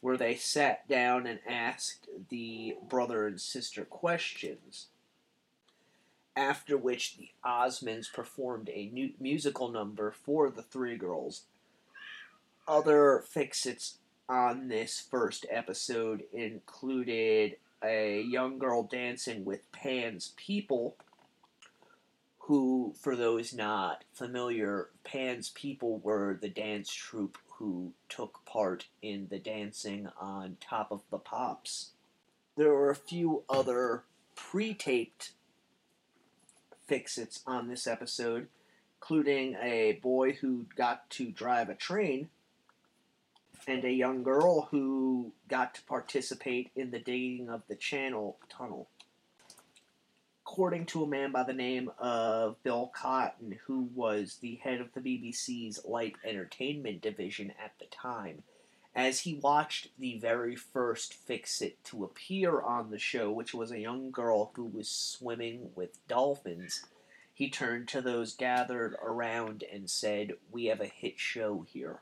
where 0.00 0.16
they 0.16 0.34
sat 0.34 0.88
down 0.88 1.26
and 1.26 1.40
asked 1.48 2.08
the 2.28 2.76
brother 2.88 3.26
and 3.26 3.40
sister 3.40 3.84
questions 3.84 4.88
after 6.38 6.78
which 6.78 7.16
the 7.16 7.30
Osmonds 7.44 8.12
performed 8.12 8.70
a 8.72 8.90
new 8.92 9.10
musical 9.18 9.68
number 9.68 10.12
for 10.12 10.50
the 10.50 10.62
three 10.62 10.96
girls. 10.96 11.42
Other 12.68 13.24
fix-its 13.28 13.98
on 14.28 14.68
this 14.68 15.00
first 15.00 15.46
episode 15.50 16.22
included 16.32 17.56
a 17.82 18.22
young 18.22 18.58
girl 18.58 18.82
dancing 18.82 19.44
with 19.44 19.70
Pan's 19.72 20.32
People, 20.36 20.96
who, 22.40 22.94
for 22.98 23.14
those 23.14 23.52
not 23.52 24.04
familiar, 24.12 24.88
Pan's 25.04 25.50
People 25.50 25.98
were 25.98 26.38
the 26.40 26.48
dance 26.48 26.90
troupe 26.92 27.38
who 27.58 27.92
took 28.08 28.44
part 28.46 28.86
in 29.02 29.26
the 29.30 29.38
dancing 29.38 30.08
on 30.20 30.56
Top 30.60 30.90
of 30.90 31.02
the 31.10 31.18
Pops. 31.18 31.90
There 32.56 32.72
were 32.72 32.90
a 32.90 32.96
few 32.96 33.44
other 33.48 34.04
pre 34.34 34.74
taped 34.74 35.32
fix-its 36.86 37.42
on 37.46 37.68
this 37.68 37.86
episode, 37.86 38.48
including 38.96 39.56
a 39.62 39.98
boy 40.02 40.32
who 40.32 40.66
got 40.74 41.08
to 41.10 41.30
drive 41.30 41.68
a 41.68 41.74
train 41.74 42.30
and 43.68 43.84
a 43.84 43.92
young 43.92 44.22
girl 44.22 44.62
who 44.70 45.30
got 45.46 45.74
to 45.74 45.82
participate 45.82 46.70
in 46.74 46.90
the 46.90 46.98
digging 46.98 47.50
of 47.50 47.62
the 47.68 47.76
channel 47.76 48.38
tunnel. 48.48 48.88
According 50.42 50.86
to 50.86 51.04
a 51.04 51.06
man 51.06 51.32
by 51.32 51.42
the 51.42 51.52
name 51.52 51.90
of 51.98 52.60
Bill 52.62 52.90
Cotton, 52.94 53.58
who 53.66 53.90
was 53.94 54.38
the 54.40 54.54
head 54.56 54.80
of 54.80 54.94
the 54.94 55.00
BBC's 55.00 55.84
light 55.84 56.16
entertainment 56.24 57.02
division 57.02 57.52
at 57.62 57.78
the 57.78 57.84
time, 57.84 58.42
as 58.94 59.20
he 59.20 59.34
watched 59.34 59.88
the 59.98 60.18
very 60.18 60.56
first 60.56 61.12
Fix 61.12 61.60
It 61.60 61.84
to 61.84 62.04
appear 62.04 62.62
on 62.62 62.90
the 62.90 62.98
show, 62.98 63.30
which 63.30 63.52
was 63.52 63.70
a 63.70 63.78
young 63.78 64.10
girl 64.10 64.50
who 64.54 64.64
was 64.64 64.88
swimming 64.90 65.72
with 65.74 66.06
dolphins, 66.08 66.86
he 67.34 67.50
turned 67.50 67.86
to 67.88 68.00
those 68.00 68.32
gathered 68.32 68.96
around 69.02 69.62
and 69.70 69.90
said, 69.90 70.32
We 70.50 70.64
have 70.66 70.80
a 70.80 70.86
hit 70.86 71.20
show 71.20 71.66
here. 71.68 72.00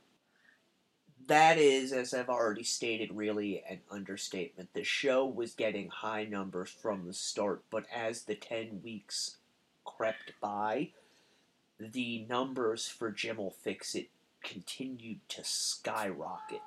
That 1.26 1.58
is, 1.58 1.92
as 1.92 2.14
I've 2.14 2.28
already 2.28 2.62
stated, 2.62 3.10
really 3.12 3.64
an 3.68 3.80
understatement. 3.90 4.68
The 4.74 4.84
show 4.84 5.26
was 5.26 5.54
getting 5.54 5.88
high 5.88 6.24
numbers 6.24 6.70
from 6.70 7.06
the 7.06 7.12
start, 7.12 7.64
but 7.70 7.84
as 7.94 8.22
the 8.22 8.36
10 8.36 8.80
weeks 8.84 9.38
crept 9.84 10.32
by, 10.40 10.90
the 11.80 12.24
numbers 12.28 12.86
for 12.86 13.10
Jim'll 13.10 13.50
Fix 13.50 13.94
It 13.94 14.08
continued 14.42 15.18
to 15.30 15.42
skyrocket 15.42 16.62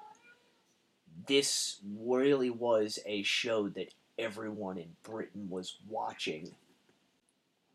this 1.28 1.80
really 1.98 2.50
was 2.50 3.00
a 3.06 3.24
show 3.24 3.70
that 3.70 3.94
everyone 4.18 4.78
in 4.78 4.96
Britain 5.04 5.48
was 5.50 5.78
watching. 5.88 6.52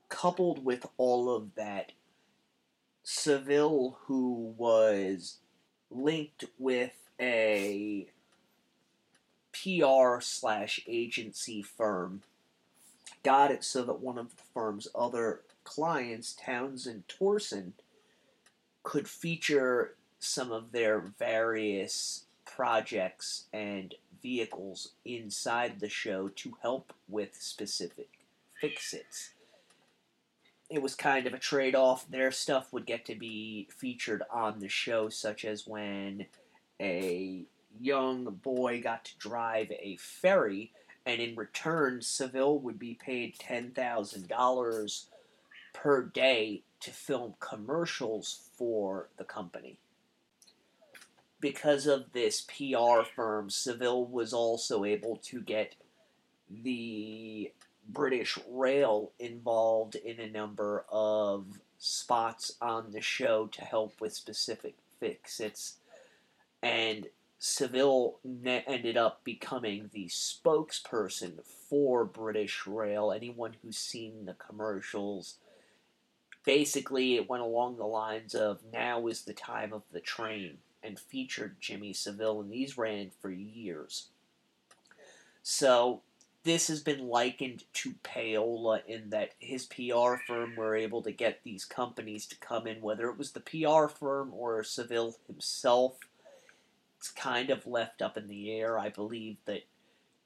Coupled 0.09 0.65
with 0.65 0.87
all 0.97 1.35
of 1.35 1.55
that, 1.55 1.93
Seville, 3.03 3.99
who 4.03 4.55
was 4.57 5.39
linked 5.91 6.45
with 6.59 6.93
a 7.21 8.09
PR 9.53 10.21
slash 10.21 10.81
agency 10.87 11.63
firm, 11.63 12.23
got 13.23 13.51
it 13.51 13.65
so 13.65 13.83
that 13.85 14.01
one 14.01 14.19
of 14.19 14.31
the 14.31 14.43
firm's 14.53 14.89
other 14.95 15.41
clients, 15.65 16.35
Townsend 16.35 17.05
Thoresen, 17.09 17.73
could 18.83 19.09
feature 19.09 19.95
some 20.19 20.53
of 20.53 20.73
their 20.73 21.01
various 21.19 22.25
projects 22.45 23.45
and 23.53 23.95
vehicles 24.23 24.93
inside 25.05 25.81
the 25.81 25.89
show 25.89 26.29
to 26.29 26.57
help 26.63 26.93
with 27.09 27.35
specific 27.35 28.09
fix-its. 28.61 29.31
It 30.71 30.83
was 30.83 30.95
kind 30.95 31.27
of 31.27 31.35
a 31.35 31.39
trade 31.39 31.75
off. 31.75 32.09
Their 32.09 32.33
stuff 32.33 32.73
would 32.73 32.87
get 32.87 33.05
to 33.07 33.15
be 33.15 33.69
featured 33.71 34.23
on 34.31 34.61
the 34.61 34.69
show, 34.69 35.09
such 35.09 35.45
as 35.45 35.67
when 35.67 36.27
a 36.81 37.45
young 37.81 38.25
boy 38.25 38.81
got 38.83 39.05
to 39.07 39.19
drive 39.19 39.71
a 39.71 39.97
ferry, 39.97 40.73
and 41.07 41.21
in 41.21 41.37
return, 41.37 42.01
Seville 42.01 42.59
would 42.59 42.79
be 42.79 42.95
paid 42.95 43.37
$10,000 43.39 45.05
per 45.73 46.03
day 46.03 46.63
to 46.81 46.91
film 46.91 47.35
commercials 47.41 48.49
for 48.57 49.09
the 49.17 49.25
company 49.25 49.79
because 51.45 51.87
of 51.87 52.11
this 52.15 52.41
PR 52.41 53.03
firm, 53.15 53.51
Seville 53.51 54.07
was 54.07 54.33
also 54.33 54.83
able 54.83 55.17
to 55.17 55.43
get 55.43 55.75
the 56.49 57.53
British 57.89 58.39
Rail 58.49 59.13
involved 59.19 59.95
in 59.95 60.21
a 60.21 60.31
number 60.31 60.85
of 60.91 61.47
spots 61.79 62.57
on 62.61 62.93
the 62.93 63.01
show 63.01 63.47
to 63.49 63.63
help 63.63 64.01
with 64.01 64.15
specific 64.15 64.75
fix-its. 65.01 65.77
and 66.63 67.09
Seville 67.39 68.21
ne- 68.25 68.65
ended 68.67 68.97
up 68.97 69.23
becoming 69.23 69.91
the 69.93 70.07
spokesperson 70.07 71.45
for 71.45 72.07
British 72.07 72.67
Rail. 72.67 73.13
Anyone 73.13 73.57
who's 73.61 73.77
seen 73.77 74.25
the 74.25 74.33
commercials, 74.33 75.37
basically, 76.47 77.17
it 77.17 77.29
went 77.29 77.43
along 77.43 77.77
the 77.77 77.85
lines 77.85 78.35
of 78.35 78.61
now 78.73 79.07
is 79.09 79.23
the 79.23 79.35
time 79.35 79.75
of 79.75 79.83
the 79.93 80.01
train 80.01 80.57
and 80.83 80.99
featured 80.99 81.61
Jimmy 81.61 81.93
Seville, 81.93 82.41
and 82.41 82.51
these 82.51 82.79
ran 82.79 83.11
for 83.21 83.31
years. 83.31 84.09
So, 85.43 86.01
this 86.45 86.69
has 86.69 86.81
been 86.81 87.09
likened 87.09 87.65
to 87.73 87.95
Payola 88.05 88.85
in 88.87 89.11
that 89.11 89.31
his 89.39 89.65
PR 89.65 90.17
firm 90.27 90.55
were 90.57 90.77
able 90.77 91.03
to 91.03 91.11
get 91.11 91.41
these 91.43 91.65
companies 91.65 92.27
to 92.27 92.37
come 92.37 92.67
in, 92.67 92.83
whether 92.83 93.09
it 93.09 93.19
was 93.19 93.33
the 93.33 93.41
PR 93.41 93.89
firm 93.89 94.31
or 94.35 94.63
Seville 94.63 95.17
himself. 95.27 95.99
It's 96.99 97.11
kind 97.11 97.51
of 97.51 97.67
left 97.67 98.03
up 98.03 98.17
in 98.17 98.29
the 98.29 98.53
air. 98.53 98.79
I 98.79 98.91
believe 98.91 99.39
that 99.47 99.65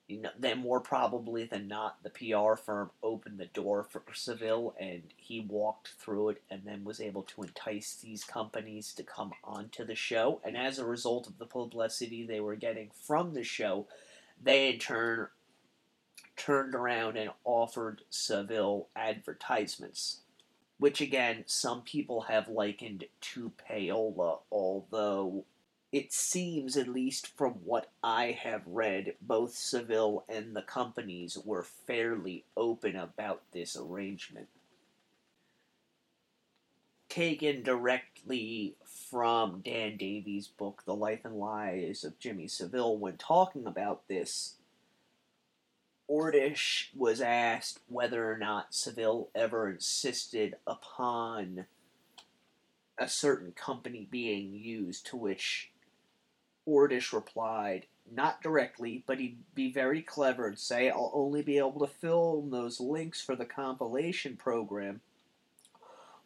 you 0.09 0.22
know, 0.22 0.31
then 0.38 0.59
more 0.59 0.81
probably 0.81 1.44
than 1.44 1.68
not, 1.68 2.02
the 2.02 2.11
PR 2.11 2.54
firm 2.57 2.90
opened 3.02 3.38
the 3.38 3.46
door 3.46 3.85
for 3.85 4.02
Seville 4.14 4.74
and 4.81 5.02
he 5.16 5.40
walked 5.40 5.90
through 5.98 6.31
it 6.31 6.42
and 6.50 6.62
then 6.64 6.83
was 6.83 7.00
able 7.00 7.22
to 7.24 7.42
entice 7.42 7.94
these 8.02 8.24
companies 8.24 8.94
to 8.94 9.02
come 9.02 9.33
onto 9.44 9.85
the 9.85 9.94
show. 9.94 10.40
And 10.44 10.57
as 10.57 10.78
a 10.78 10.87
result 10.87 11.26
of 11.26 11.38
the 11.38 11.44
publicity 11.44 12.24
they 12.24 12.40
were 12.40 12.57
getting 12.57 12.90
from 13.07 13.35
the 13.35 13.44
show, 13.44 13.87
they 14.42 14.72
in 14.72 14.78
turn 14.78 15.28
turned 16.38 16.74
around 16.74 17.18
and 17.18 17.31
offered 17.44 18.03
Seville 18.09 18.88
advertisements. 18.96 20.20
Which 20.79 21.01
again, 21.01 21.42
some 21.46 21.83
people 21.83 22.22
have 22.22 22.48
likened 22.48 23.05
to 23.20 23.53
payola, 23.68 24.38
although 24.51 25.44
it 25.90 26.12
seems, 26.12 26.77
at 26.77 26.87
least 26.87 27.27
from 27.27 27.53
what 27.64 27.90
I 28.03 28.38
have 28.42 28.62
read, 28.66 29.14
both 29.20 29.55
Seville 29.55 30.24
and 30.29 30.55
the 30.55 30.62
companies 30.62 31.38
were 31.38 31.62
fairly 31.62 32.44
open 32.57 32.94
about 32.94 33.42
this 33.53 33.77
arrangement. 33.77 34.48
Taken 37.09 37.62
directly 37.62 38.77
from 38.85 39.62
Dan 39.62 39.96
Davies' 39.96 40.46
book, 40.46 40.83
The 40.85 40.94
Life 40.94 41.24
and 41.24 41.38
Lies 41.38 42.05
of 42.05 42.18
Jimmy 42.18 42.48
Seville, 42.48 42.96
when 42.98 43.16
talking 43.16 43.66
about 43.66 44.07
this, 44.09 44.58
Ordish 46.09 46.88
was 46.94 47.21
asked 47.21 47.81
whether 47.88 48.33
or 48.33 48.38
not 48.38 48.75
Seville 48.75 49.29
ever 49.35 49.68
insisted 49.68 50.57
upon 50.66 51.66
a 52.99 53.09
certain 53.09 53.53
company 53.53 54.09
being 54.11 54.55
used, 54.55 55.07
to 55.07 55.16
which 55.16 55.71
Ordish 56.66 57.12
replied, 57.12 57.87
not 58.11 58.42
directly, 58.42 59.05
but 59.07 59.18
he'd 59.18 59.38
be 59.55 59.71
very 59.71 60.03
clever 60.03 60.47
and 60.47 60.59
say, 60.59 60.88
I'll 60.88 61.12
only 61.14 61.42
be 61.42 61.59
able 61.59 61.81
to 61.81 61.87
film 61.87 62.51
those 62.51 62.81
links 62.81 63.21
for 63.21 63.37
the 63.37 63.44
compilation 63.44 64.37
program 64.37 65.01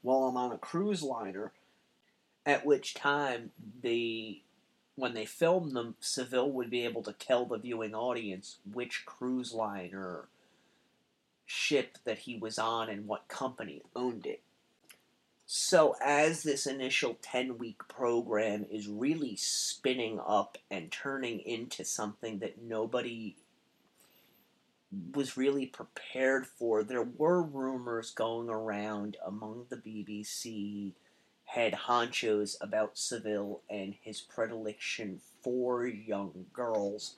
while 0.03 0.25
I'm 0.25 0.37
on 0.37 0.53
a 0.53 0.59
cruise 0.59 1.03
liner, 1.03 1.53
at 2.47 2.67
which 2.67 2.95
time 2.95 3.51
the 3.83 4.43
when 4.97 5.15
they 5.15 5.25
filmed 5.25 5.73
them, 5.73 5.97
Seville 6.01 6.51
would 6.51 6.71
be 6.71 6.85
able 6.85 7.03
to 7.03 7.13
tell 7.13 7.47
the 7.47 7.59
viewing 7.59 7.95
audience 7.95 8.59
which 8.71 9.07
cruise 9.07 9.53
liner 9.53 10.29
ship 11.47 11.99
that 12.05 12.21
he 12.21 12.37
was 12.37 12.59
on 12.59 12.89
and 12.89 13.07
what 13.07 13.29
company 13.29 13.83
owned 13.97 14.27
it. 14.27 14.43
So, 15.47 15.97
as 16.03 16.43
this 16.43 16.67
initial 16.67 17.19
10 17.21 17.59
week 17.59 17.87
program 17.89 18.65
is 18.71 18.89
really 18.89 19.37
spinning 19.37 20.19
up 20.27 20.57
and 20.71 20.91
turning 20.91 21.41
into 21.41 21.85
something 21.85 22.39
that 22.39 22.63
nobody 22.63 23.37
was 25.15 25.37
really 25.37 25.67
prepared 25.67 26.47
for, 26.47 26.83
there 26.83 27.03
were 27.03 27.43
rumors 27.43 28.11
going 28.11 28.49
around 28.49 29.17
among 29.27 29.67
the 29.69 29.77
BBC 29.77 30.93
head 31.53 31.75
honchos 31.87 32.57
about 32.63 32.97
Seville 32.97 33.61
and 33.69 33.95
his 34.01 34.23
predilection 34.23 35.21
for 35.43 35.87
young 35.87 36.47
girls. 36.51 37.17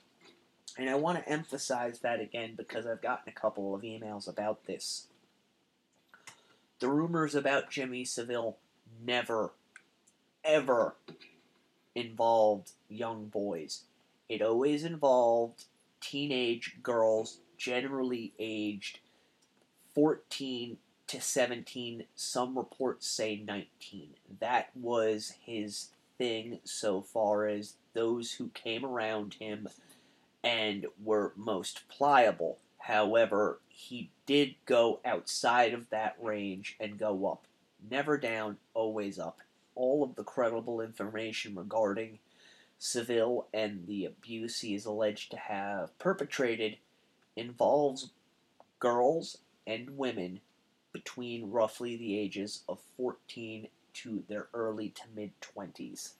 And 0.77 0.89
I 0.89 0.95
want 0.95 1.17
to 1.17 1.29
emphasize 1.29 1.99
that 1.99 2.19
again 2.19 2.55
because 2.57 2.85
I've 2.85 3.01
gotten 3.01 3.29
a 3.29 3.39
couple 3.39 3.73
of 3.73 3.83
emails 3.83 4.27
about 4.27 4.65
this. 4.65 5.07
The 6.79 6.89
rumors 6.89 7.33
about 7.33 7.69
Jimmy 7.69 8.03
Seville 8.03 8.57
never, 9.05 9.53
ever 10.43 10.95
involved 11.95 12.71
young 12.89 13.27
boys. 13.27 13.83
It 14.27 14.41
always 14.41 14.83
involved 14.83 15.63
teenage 16.01 16.75
girls, 16.83 17.37
generally 17.57 18.33
aged 18.37 18.99
14 19.93 20.75
to 21.07 21.21
17, 21.21 22.05
some 22.15 22.57
reports 22.57 23.07
say 23.07 23.41
19. 23.45 24.15
That 24.39 24.69
was 24.75 25.33
his 25.45 25.89
thing 26.17 26.59
so 26.63 27.01
far 27.01 27.47
as 27.47 27.75
those 27.93 28.33
who 28.33 28.49
came 28.49 28.85
around 28.85 29.35
him 29.35 29.67
and 30.43 30.85
were 31.03 31.33
most 31.35 31.87
pliable. 31.89 32.57
However, 32.79 33.59
he 33.67 34.09
did 34.25 34.55
go 34.65 34.99
outside 35.03 35.73
of 35.73 35.89
that 35.89 36.15
range 36.21 36.75
and 36.79 36.99
go 36.99 37.27
up. 37.27 37.45
Never 37.89 38.17
down, 38.17 38.57
always 38.73 39.19
up. 39.19 39.39
All 39.75 40.03
of 40.03 40.15
the 40.15 40.23
credible 40.23 40.81
information 40.81 41.55
regarding 41.55 42.19
Seville 42.77 43.47
and 43.53 43.87
the 43.87 44.05
abuse 44.05 44.61
he 44.61 44.75
is 44.75 44.85
alleged 44.85 45.31
to 45.31 45.37
have 45.37 45.97
perpetrated 45.97 46.77
involves 47.35 48.11
girls 48.79 49.39
and 49.65 49.97
women 49.97 50.41
between 50.95 51.51
roughly 51.51 51.97
the 51.97 52.17
ages 52.17 52.63
of 52.69 52.79
14 52.95 53.67
to 53.93 54.23
their 54.29 54.47
early 54.53 54.87
to 54.87 55.01
mid 55.13 55.31
20s. 55.41 56.13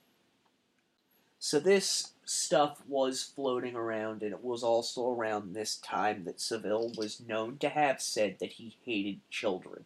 So 1.40 1.62
this 1.62 2.12
stuff 2.26 2.82
was 2.86 3.24
floating 3.24 3.74
around, 3.74 4.22
and 4.22 4.34
it 4.34 4.44
was 4.44 4.64
also 4.64 5.14
around 5.14 5.54
this 5.54 5.78
time 5.78 6.26
that 6.26 6.42
Seville 6.42 6.92
was 6.98 7.22
known 7.26 7.58
to 7.60 7.70
have 7.70 8.02
said 8.02 8.36
that 8.42 8.54
he 8.54 8.76
hated 8.84 9.22
children. 9.30 9.86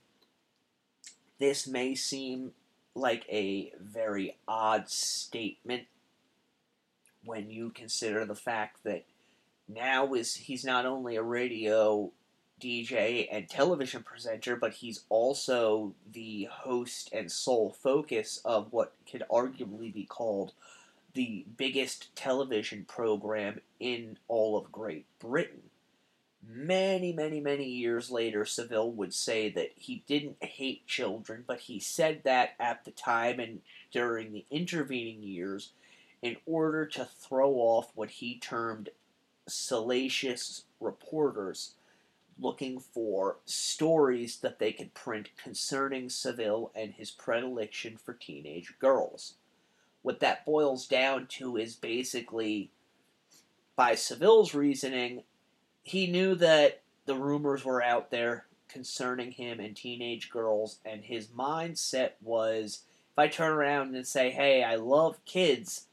This 1.37 1.67
may 1.67 1.93
seem 1.93 2.53
like 2.95 3.27
a 3.29 3.71
very 3.79 4.37
odd 4.47 4.89
statement 4.89 5.83
when 7.23 7.51
you 7.51 7.69
consider 7.69 8.25
the 8.25 8.33
fact 8.33 8.83
that 8.85 9.05
now 9.67 10.15
is 10.15 10.33
he's 10.33 10.65
not 10.65 10.87
only 10.87 11.15
a 11.15 11.21
radio 11.21 12.11
DJ 12.59 13.27
and 13.31 13.49
television 13.49 14.03
presenter, 14.03 14.55
but 14.55 14.73
he's 14.73 15.03
also 15.09 15.93
the 16.11 16.47
host 16.51 17.09
and 17.13 17.31
sole 17.31 17.71
focus 17.71 18.41
of 18.43 18.71
what 18.71 18.93
could 19.09 19.23
arguably 19.31 19.93
be 19.93 20.05
called 20.05 20.53
the 21.13 21.45
biggest 21.57 22.15
television 22.15 22.85
program 22.85 23.61
in 23.79 24.17
all 24.27 24.57
of 24.57 24.71
Great 24.71 25.05
Britain. 25.19 25.63
Many, 26.47 27.13
many, 27.13 27.41
many 27.41 27.65
years 27.65 28.09
later, 28.09 28.45
Seville 28.45 28.91
would 28.91 29.13
say 29.13 29.49
that 29.51 29.71
he 29.75 30.03
didn't 30.07 30.43
hate 30.43 30.87
children, 30.87 31.43
but 31.45 31.59
he 31.59 31.79
said 31.79 32.21
that 32.23 32.51
at 32.59 32.85
the 32.85 32.91
time 32.91 33.39
and 33.39 33.61
during 33.91 34.31
the 34.31 34.45
intervening 34.49 35.21
years 35.21 35.73
in 36.21 36.37
order 36.45 36.85
to 36.85 37.05
throw 37.05 37.53
off 37.55 37.91
what 37.95 38.09
he 38.09 38.39
termed 38.39 38.89
salacious 39.47 40.65
reporters 40.79 41.73
looking 42.41 42.79
for 42.79 43.37
stories 43.45 44.37
that 44.37 44.59
they 44.59 44.71
could 44.71 44.93
print 44.93 45.29
concerning 45.41 46.09
Seville 46.09 46.71
and 46.73 46.93
his 46.93 47.11
predilection 47.11 47.97
for 47.97 48.13
teenage 48.13 48.73
girls. 48.79 49.35
What 50.01 50.19
that 50.21 50.45
boils 50.45 50.87
down 50.87 51.27
to 51.31 51.57
is 51.57 51.75
basically, 51.75 52.71
by 53.75 53.95
Seville's 53.95 54.53
reasoning, 54.53 55.23
he 55.83 56.07
knew 56.07 56.35
that 56.35 56.81
the 57.05 57.15
rumors 57.15 57.65
were 57.65 57.83
out 57.83 58.11
there 58.11 58.45
concerning 58.69 59.31
him 59.31 59.59
and 59.59 59.75
teenage 59.75 60.29
girls, 60.29 60.79
and 60.85 61.03
his 61.03 61.27
mindset 61.27 62.11
was 62.21 62.83
if 63.11 63.19
I 63.19 63.27
turn 63.27 63.51
around 63.51 63.95
and 63.95 64.07
say, 64.07 64.29
hey, 64.29 64.63
I 64.63 64.75
love 64.75 65.23
kids, 65.25 65.87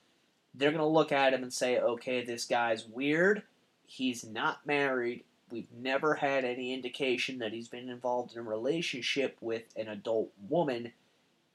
they're 0.54 0.70
going 0.70 0.80
to 0.80 0.86
look 0.86 1.10
at 1.10 1.32
him 1.32 1.42
and 1.42 1.52
say, 1.52 1.78
okay, 1.78 2.24
this 2.24 2.44
guy's 2.44 2.86
weird, 2.86 3.42
he's 3.86 4.24
not 4.24 4.66
married, 4.66 5.24
We've 5.50 5.72
never 5.72 6.14
had 6.14 6.44
any 6.44 6.74
indication 6.74 7.38
that 7.38 7.52
he's 7.52 7.68
been 7.68 7.88
involved 7.88 8.32
in 8.32 8.40
a 8.40 8.42
relationship 8.42 9.36
with 9.40 9.62
an 9.76 9.88
adult 9.88 10.32
woman. 10.48 10.92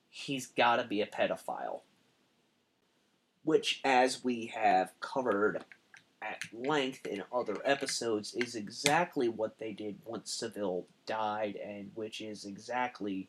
He's 0.10 0.48
got 0.48 0.78
to 0.78 0.86
be 0.86 1.02
a 1.02 1.08
pedophile. 1.08 1.82
Which, 3.44 3.82
as 3.84 4.24
we 4.24 4.48
have 4.48 4.94
covered 5.02 5.66
at 6.22 6.42
length 6.54 7.06
in 7.06 7.24
other 7.34 7.58
episodes, 7.66 8.34
is 8.34 8.56
exactly 8.56 9.28
what 9.28 9.58
they 9.58 9.74
did 9.74 9.98
once 10.06 10.32
Seville 10.32 10.86
died, 11.06 11.58
and 11.58 11.92
which 11.96 12.22
is 12.22 12.46
exactly 12.46 13.28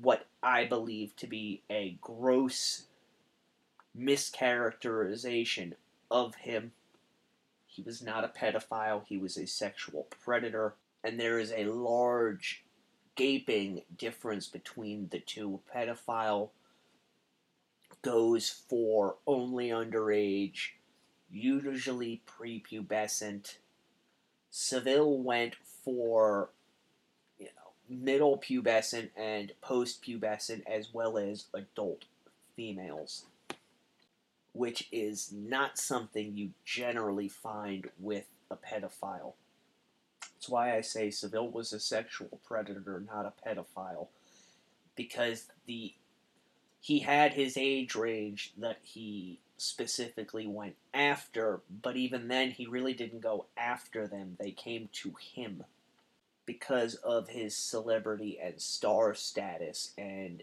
what 0.00 0.26
I 0.42 0.66
believe 0.66 1.16
to 1.16 1.26
be 1.26 1.62
a 1.70 1.96
gross 2.00 2.84
mischaracterization 3.98 5.74
of 6.10 6.34
him. 6.34 6.72
He 7.80 7.86
was 7.86 8.02
not 8.02 8.24
a 8.24 8.28
pedophile, 8.28 9.06
he 9.06 9.16
was 9.16 9.38
a 9.38 9.46
sexual 9.46 10.06
predator, 10.22 10.74
and 11.02 11.18
there 11.18 11.38
is 11.38 11.50
a 11.50 11.64
large 11.64 12.62
gaping 13.14 13.80
difference 13.96 14.48
between 14.48 15.08
the 15.08 15.18
two. 15.18 15.58
A 15.66 15.78
pedophile 15.78 16.50
goes 18.02 18.50
for 18.50 19.16
only 19.26 19.68
underage, 19.68 20.72
usually 21.30 22.20
prepubescent. 22.26 23.56
Seville 24.50 25.16
went 25.16 25.54
for 25.82 26.50
you 27.38 27.46
know 27.46 27.72
middle 27.88 28.36
pubescent 28.36 29.08
and 29.16 29.54
post 29.62 30.04
pubescent 30.04 30.64
as 30.66 30.92
well 30.92 31.16
as 31.16 31.46
adult 31.54 32.04
females, 32.54 33.24
which 34.52 34.88
is 34.90 35.32
not 35.32 35.78
something 35.78 36.36
you 36.36 36.50
generally 36.64 37.28
find 37.28 37.88
with 37.98 38.26
a 38.50 38.56
pedophile. 38.56 39.34
That's 40.20 40.48
why 40.48 40.76
I 40.76 40.80
say 40.80 41.10
Seville 41.10 41.50
was 41.50 41.72
a 41.72 41.80
sexual 41.80 42.40
predator, 42.46 43.02
not 43.06 43.26
a 43.26 43.48
pedophile, 43.48 44.08
because 44.96 45.46
the 45.66 45.94
he 46.80 47.00
had 47.00 47.34
his 47.34 47.58
age 47.58 47.94
range 47.94 48.54
that 48.56 48.78
he 48.82 49.38
specifically 49.58 50.46
went 50.46 50.76
after, 50.94 51.60
but 51.82 51.96
even 51.96 52.28
then 52.28 52.50
he 52.50 52.66
really 52.66 52.94
didn't 52.94 53.20
go 53.20 53.44
after 53.56 54.06
them. 54.06 54.36
They 54.40 54.50
came 54.50 54.88
to 54.92 55.14
him 55.20 55.64
because 56.46 56.94
of 56.94 57.28
his 57.28 57.54
celebrity 57.54 58.38
and 58.42 58.58
star 58.60 59.14
status 59.14 59.92
and 59.98 60.42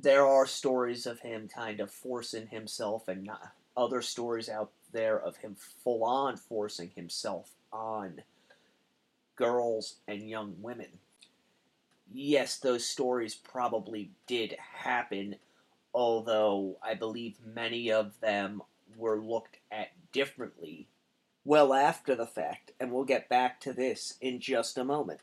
there 0.00 0.26
are 0.26 0.46
stories 0.46 1.06
of 1.06 1.20
him 1.20 1.48
kind 1.48 1.80
of 1.80 1.90
forcing 1.90 2.46
himself 2.46 3.08
and 3.08 3.24
not 3.24 3.52
other 3.76 4.02
stories 4.02 4.48
out 4.48 4.70
there 4.92 5.18
of 5.18 5.36
him 5.36 5.56
full 5.82 6.04
on 6.04 6.36
forcing 6.36 6.90
himself 6.94 7.50
on 7.72 8.22
girls 9.36 9.96
and 10.06 10.28
young 10.28 10.54
women. 10.60 10.88
Yes, 12.12 12.58
those 12.58 12.86
stories 12.86 13.34
probably 13.34 14.10
did 14.26 14.56
happen, 14.58 15.36
although 15.92 16.78
I 16.82 16.94
believe 16.94 17.36
many 17.44 17.90
of 17.92 18.18
them 18.20 18.62
were 18.96 19.20
looked 19.20 19.58
at 19.70 19.88
differently 20.12 20.88
well 21.44 21.72
after 21.72 22.14
the 22.14 22.26
fact, 22.26 22.72
and 22.80 22.92
we'll 22.92 23.04
get 23.04 23.28
back 23.28 23.60
to 23.60 23.72
this 23.72 24.14
in 24.20 24.40
just 24.40 24.76
a 24.78 24.84
moment. 24.84 25.20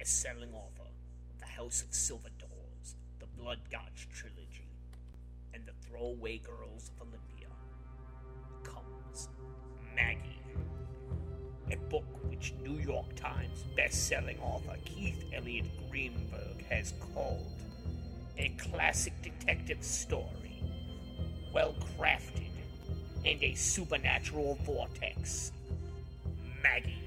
Best-selling 0.00 0.48
author 0.54 0.80
of 0.80 0.86
uh, 0.86 1.40
The 1.40 1.44
House 1.44 1.82
of 1.82 1.92
Silver 1.92 2.30
Doors, 2.38 2.94
the 3.18 3.26
Blood 3.38 3.58
Gods 3.70 4.06
trilogy, 4.10 4.66
and 5.52 5.62
The 5.66 5.72
Throwaway 5.86 6.38
Girls 6.38 6.90
of 6.98 7.06
Olympia, 7.06 7.48
comes 8.62 9.28
Maggie, 9.94 10.40
a 11.70 11.76
book 11.90 12.06
which 12.30 12.54
New 12.64 12.78
York 12.78 13.14
Times 13.14 13.64
best-selling 13.76 14.38
author 14.40 14.74
Keith 14.86 15.22
Elliott 15.34 15.66
Greenberg 15.90 16.64
has 16.70 16.94
called 17.12 17.52
a 18.38 18.48
classic 18.56 19.12
detective 19.20 19.84
story, 19.84 20.62
well 21.52 21.74
crafted, 21.98 22.48
and 23.26 23.42
a 23.42 23.54
supernatural 23.54 24.58
vortex. 24.64 25.52
Maggie. 26.62 26.99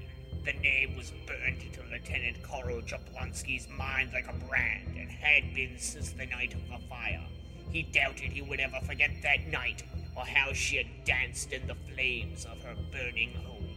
The 0.44 0.52
name 0.52 0.94
was 0.94 1.10
burned 1.26 1.62
into 1.62 1.80
Lieutenant 1.90 2.42
Carl 2.42 2.82
Jablonski's 2.82 3.66
mind 3.68 4.10
like 4.12 4.28
a 4.28 4.46
brand 4.46 4.94
and 4.94 5.10
had 5.10 5.54
been 5.54 5.78
since 5.78 6.12
the 6.12 6.26
night 6.26 6.52
of 6.52 6.68
the 6.68 6.86
fire. 6.86 7.24
He 7.70 7.82
doubted 7.82 8.30
he 8.30 8.42
would 8.42 8.60
ever 8.60 8.78
forget 8.86 9.10
that 9.22 9.46
night 9.48 9.82
or 10.14 10.26
how 10.26 10.52
she 10.52 10.76
had 10.76 11.04
danced 11.06 11.52
in 11.52 11.66
the 11.66 11.74
flames 11.74 12.44
of 12.44 12.62
her 12.62 12.74
burning 12.92 13.32
home. 13.32 13.68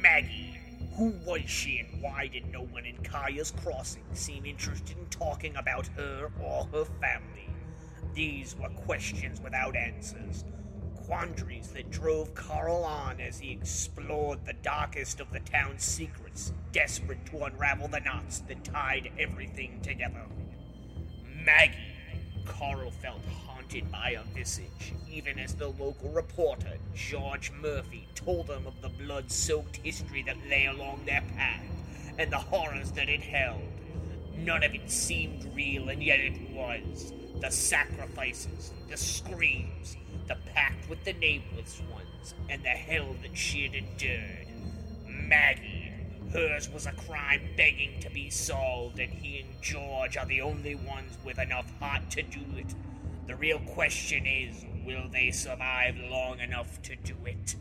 Maggie. 0.00 0.58
Who 0.96 1.14
was 1.24 1.48
she 1.48 1.78
and 1.78 2.02
why 2.02 2.28
did 2.28 2.52
no 2.52 2.62
one 2.62 2.84
in 2.84 2.98
Kaya's 2.98 3.50
Crossing 3.50 4.04
seem 4.12 4.44
interested 4.44 4.96
in 4.98 5.06
talking 5.06 5.56
about 5.56 5.86
her 5.96 6.30
or 6.40 6.66
her 6.66 6.84
family? 7.00 7.48
These 8.14 8.54
were 8.56 8.68
questions 8.68 9.40
without 9.40 9.74
answers, 9.74 10.44
quandaries 11.06 11.68
that 11.68 11.90
drove 11.90 12.34
Carl 12.34 12.84
on 12.84 13.20
as 13.20 13.38
he 13.38 13.52
explored 13.52 14.44
the 14.44 14.52
darkest 14.52 15.20
of 15.20 15.32
the 15.32 15.40
town's 15.40 15.82
secrets, 15.82 16.52
desperate 16.72 17.24
to 17.26 17.44
unravel 17.44 17.88
the 17.88 18.00
knots 18.00 18.40
that 18.40 18.64
tied 18.64 19.10
everything 19.18 19.80
together. 19.82 20.24
Maggie. 21.44 21.76
Carl 22.44 22.90
felt 22.90 23.24
haunted 23.46 23.90
by 23.92 24.10
a 24.10 24.22
visage, 24.34 24.92
even 25.10 25.38
as 25.38 25.54
the 25.54 25.68
local 25.68 26.10
reporter, 26.10 26.76
George 26.94 27.52
Murphy, 27.52 28.08
told 28.14 28.50
him 28.50 28.66
of 28.66 28.80
the 28.82 28.88
blood 28.88 29.30
soaked 29.30 29.76
history 29.76 30.22
that 30.24 30.36
lay 30.48 30.66
along 30.66 31.04
their 31.06 31.22
path 31.36 31.62
and 32.18 32.32
the 32.32 32.38
horrors 32.38 32.90
that 32.92 33.08
it 33.08 33.22
held. 33.22 33.62
None 34.36 34.64
of 34.64 34.74
it 34.74 34.90
seemed 34.90 35.54
real, 35.54 35.88
and 35.88 36.02
yet 36.02 36.18
it 36.18 36.50
was. 36.50 37.12
The 37.40 37.50
sacrifices, 37.50 38.72
the 38.88 38.96
screams, 38.96 39.96
the 40.28 40.36
pact 40.54 40.88
with 40.88 41.02
the 41.04 41.12
nameless 41.14 41.82
ones, 41.90 42.34
and 42.48 42.62
the 42.62 42.68
hell 42.68 43.16
that 43.22 43.36
she 43.36 43.64
had 43.64 43.74
endured. 43.74 44.46
Maggie. 45.06 45.78
Hers 46.32 46.70
was 46.70 46.86
a 46.86 46.92
crime 46.92 47.42
begging 47.58 48.00
to 48.00 48.08
be 48.08 48.30
solved, 48.30 48.98
and 48.98 49.12
he 49.12 49.40
and 49.40 49.60
George 49.60 50.16
are 50.16 50.24
the 50.24 50.40
only 50.40 50.74
ones 50.74 51.18
with 51.24 51.38
enough 51.38 51.70
heart 51.78 52.10
to 52.12 52.22
do 52.22 52.40
it. 52.56 52.74
The 53.26 53.36
real 53.36 53.58
question 53.58 54.24
is, 54.26 54.64
will 54.86 55.08
they 55.10 55.30
survive 55.30 55.96
long 56.10 56.40
enough 56.40 56.80
to 56.82 56.96
do 56.96 57.14
it? 57.26 57.56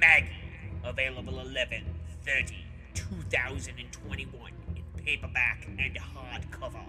Maggie, 0.00 0.28
available 0.84 1.38
11 1.38 1.84
30 2.24 2.56
2021 2.94 4.52
in 4.74 5.04
paperback 5.04 5.66
and 5.78 5.96
hardcover. 5.96 6.84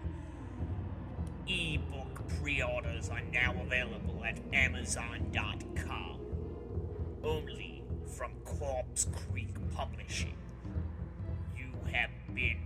Ebook 1.50 2.28
pre 2.40 2.62
orders 2.62 3.10
are 3.10 3.24
now 3.34 3.56
available 3.60 4.24
at 4.24 4.40
Amazon.com. 4.54 6.20
Only 7.24 7.84
from 8.06 8.32
Corpse 8.46 9.08
Creek 9.12 9.56
Publishing. 9.76 10.38
You 11.58 11.72
have 11.92 12.12
been 12.36 12.60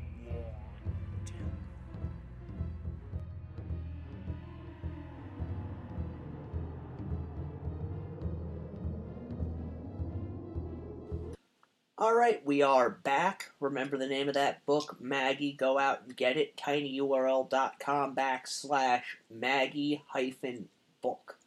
All 11.95 12.15
right, 12.15 12.43
we 12.43 12.63
are 12.63 12.89
back. 12.89 13.51
Remember 13.59 13.99
the 13.99 14.07
name 14.07 14.27
of 14.27 14.33
that 14.33 14.65
book, 14.65 14.97
Maggie. 14.99 15.53
Go 15.53 15.77
out 15.77 16.01
and 16.03 16.17
get 16.17 16.37
it. 16.37 16.57
tinyurl.com 16.57 18.15
backslash 18.15 19.03
Maggie 19.29 20.03
hyphen 20.07 20.69
book. 21.03 21.37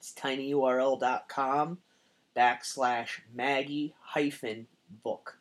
It's 0.00 0.12
tinyurl.com 0.12 1.78
backslash 2.36 3.20
Maggie 3.32 3.94
hyphen 4.00 4.66
book. 5.04 5.38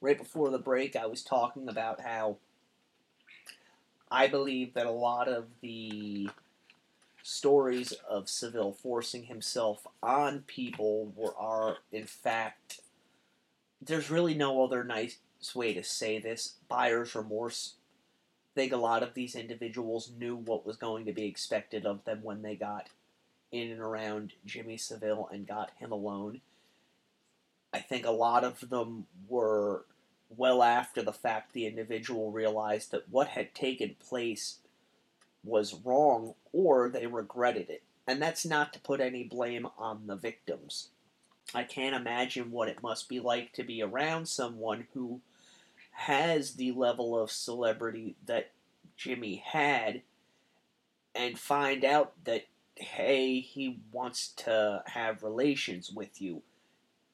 Right 0.00 0.16
before 0.16 0.48
the 0.48 0.58
break, 0.58 0.96
I 0.96 1.04
was 1.04 1.22
talking 1.22 1.68
about 1.68 2.00
how 2.00 2.38
I 4.10 4.28
believe 4.28 4.72
that 4.74 4.86
a 4.86 4.90
lot 4.90 5.28
of 5.28 5.44
the 5.60 6.30
stories 7.22 7.92
of 8.08 8.30
Seville 8.30 8.72
forcing 8.72 9.24
himself 9.24 9.86
on 10.02 10.44
people 10.46 11.12
were, 11.14 11.36
are, 11.36 11.76
in 11.92 12.06
fact, 12.06 12.80
there's 13.80 14.10
really 14.10 14.34
no 14.34 14.64
other 14.64 14.84
nice 14.84 15.18
way 15.54 15.72
to 15.74 15.82
say 15.82 16.18
this. 16.18 16.54
Buyer's 16.68 17.14
remorse. 17.14 17.74
I 18.54 18.60
think 18.60 18.72
a 18.72 18.76
lot 18.76 19.02
of 19.02 19.14
these 19.14 19.36
individuals 19.36 20.10
knew 20.18 20.36
what 20.36 20.66
was 20.66 20.76
going 20.76 21.06
to 21.06 21.12
be 21.12 21.26
expected 21.26 21.86
of 21.86 22.04
them 22.04 22.20
when 22.22 22.42
they 22.42 22.56
got 22.56 22.88
in 23.52 23.70
and 23.70 23.80
around 23.80 24.32
Jimmy 24.44 24.76
Seville 24.76 25.28
and 25.32 25.46
got 25.46 25.70
him 25.78 25.92
alone. 25.92 26.40
I 27.72 27.78
think 27.78 28.04
a 28.04 28.10
lot 28.10 28.44
of 28.44 28.68
them 28.68 29.06
were 29.28 29.84
well 30.36 30.62
after 30.62 31.02
the 31.02 31.12
fact 31.12 31.52
the 31.52 31.66
individual 31.66 32.32
realized 32.32 32.90
that 32.90 33.08
what 33.08 33.28
had 33.28 33.54
taken 33.54 33.96
place 34.00 34.58
was 35.44 35.80
wrong 35.84 36.34
or 36.52 36.88
they 36.88 37.06
regretted 37.06 37.70
it. 37.70 37.82
And 38.06 38.20
that's 38.20 38.44
not 38.44 38.72
to 38.72 38.80
put 38.80 39.00
any 39.00 39.24
blame 39.24 39.66
on 39.78 40.06
the 40.06 40.16
victims. 40.16 40.88
I 41.54 41.64
can't 41.64 41.96
imagine 41.96 42.50
what 42.50 42.68
it 42.68 42.82
must 42.82 43.08
be 43.08 43.20
like 43.20 43.52
to 43.54 43.64
be 43.64 43.82
around 43.82 44.28
someone 44.28 44.86
who 44.92 45.20
has 45.92 46.54
the 46.54 46.72
level 46.72 47.18
of 47.18 47.30
celebrity 47.30 48.16
that 48.26 48.52
Jimmy 48.96 49.42
had 49.44 50.02
and 51.14 51.38
find 51.38 51.84
out 51.84 52.12
that, 52.24 52.46
hey, 52.76 53.40
he 53.40 53.80
wants 53.90 54.28
to 54.28 54.82
have 54.86 55.22
relations 55.22 55.90
with 55.90 56.20
you. 56.20 56.42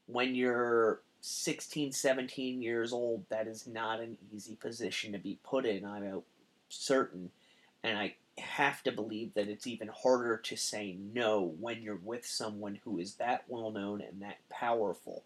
When 0.06 0.34
you're 0.34 1.00
16, 1.20 1.92
17 1.92 2.60
years 2.60 2.92
old, 2.92 3.24
that 3.30 3.46
is 3.46 3.66
not 3.66 4.00
an 4.00 4.18
easy 4.34 4.56
position 4.56 5.12
to 5.12 5.18
be 5.18 5.38
put 5.42 5.64
in, 5.64 5.84
I'm 5.84 6.22
certain. 6.68 7.30
And 7.82 7.96
I 7.96 8.16
have 8.38 8.82
to 8.82 8.92
believe 8.92 9.34
that 9.34 9.48
it's 9.48 9.66
even 9.66 9.88
harder 9.88 10.36
to 10.36 10.56
say 10.56 10.96
no 11.12 11.54
when 11.60 11.82
you're 11.82 12.00
with 12.02 12.26
someone 12.26 12.80
who 12.84 12.98
is 12.98 13.14
that 13.14 13.44
well 13.48 13.70
known 13.70 14.00
and 14.00 14.22
that 14.22 14.38
powerful. 14.50 15.22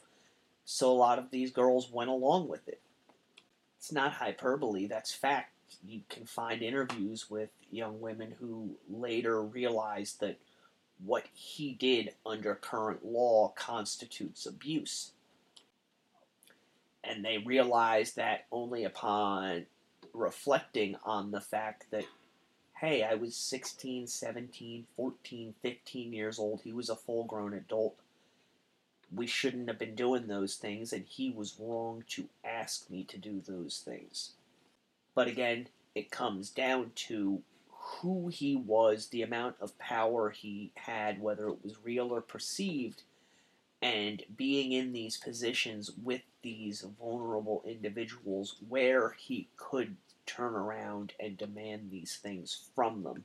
So 0.65 0.91
a 0.91 0.93
lot 0.93 1.19
of 1.19 1.31
these 1.31 1.51
girls 1.51 1.91
went 1.91 2.11
along 2.11 2.49
with 2.49 2.69
it. 2.69 2.81
It's 3.79 3.93
not 3.93 4.13
hyperbole, 4.13 4.87
that's 4.87 5.15
fact. 5.15 5.53
You 5.87 6.01
can 6.09 6.27
find 6.27 6.63
interviews 6.63 7.31
with 7.31 7.51
young 7.71 8.01
women 8.01 8.35
who 8.39 8.71
later 8.91 9.43
realized 9.43 10.21
that 10.21 10.39
what 11.05 11.25
he 11.33 11.73
did 11.75 12.15
under 12.27 12.55
current 12.57 13.05
law 13.05 13.53
constitutes 13.57 14.47
abuse. 14.47 15.13
And 17.05 17.25
they 17.25 17.39
realized 17.39 18.17
that 18.17 18.47
only 18.51 18.85
upon 18.85 19.67
reflecting 20.13 20.97
on 21.05 21.31
the 21.31 21.41
fact 21.41 21.87
that 21.91 22.05
hey, 22.81 23.03
I 23.03 23.15
was 23.15 23.35
16, 23.35 24.07
17, 24.07 24.87
14, 24.97 25.55
15 25.61 26.13
years 26.13 26.39
old. 26.39 26.61
He 26.63 26.73
was 26.73 26.89
a 26.89 26.97
full 26.97 27.25
grown 27.25 27.53
adult. 27.53 27.97
We 29.13 29.27
shouldn't 29.27 29.69
have 29.69 29.79
been 29.79 29.95
doing 29.95 30.27
those 30.27 30.55
things, 30.55 30.93
and 30.93 31.05
he 31.05 31.31
was 31.31 31.57
wrong 31.59 32.05
to 32.11 32.29
ask 32.45 32.89
me 32.89 33.03
to 33.05 33.19
do 33.19 33.41
those 33.41 33.83
things. 33.85 34.33
But 35.15 35.27
again, 35.27 35.69
it 35.95 36.11
comes 36.11 36.51
down 36.51 36.93
to 36.95 37.43
who 37.71 38.29
he 38.29 38.55
was, 38.55 39.09
the 39.09 39.23
amount 39.23 39.57
of 39.61 39.79
power 39.79 40.31
he 40.31 40.71
had, 40.77 41.21
whether 41.21 41.49
it 41.49 41.65
was 41.65 41.83
real 41.83 42.13
or 42.15 42.21
perceived, 42.21 43.03
and 43.83 44.23
being 44.37 44.73
in 44.73 44.93
these 44.93 45.17
positions 45.17 45.91
with 46.03 46.23
these 46.43 46.85
vulnerable 47.01 47.65
individuals 47.67 48.57
where 48.69 49.11
he 49.11 49.49
could 49.57 49.97
turn 50.29 50.55
around 50.55 51.15
and 51.19 51.37
demand 51.37 51.91
these 51.91 52.17
things 52.17 52.69
from 52.75 53.03
them. 53.03 53.25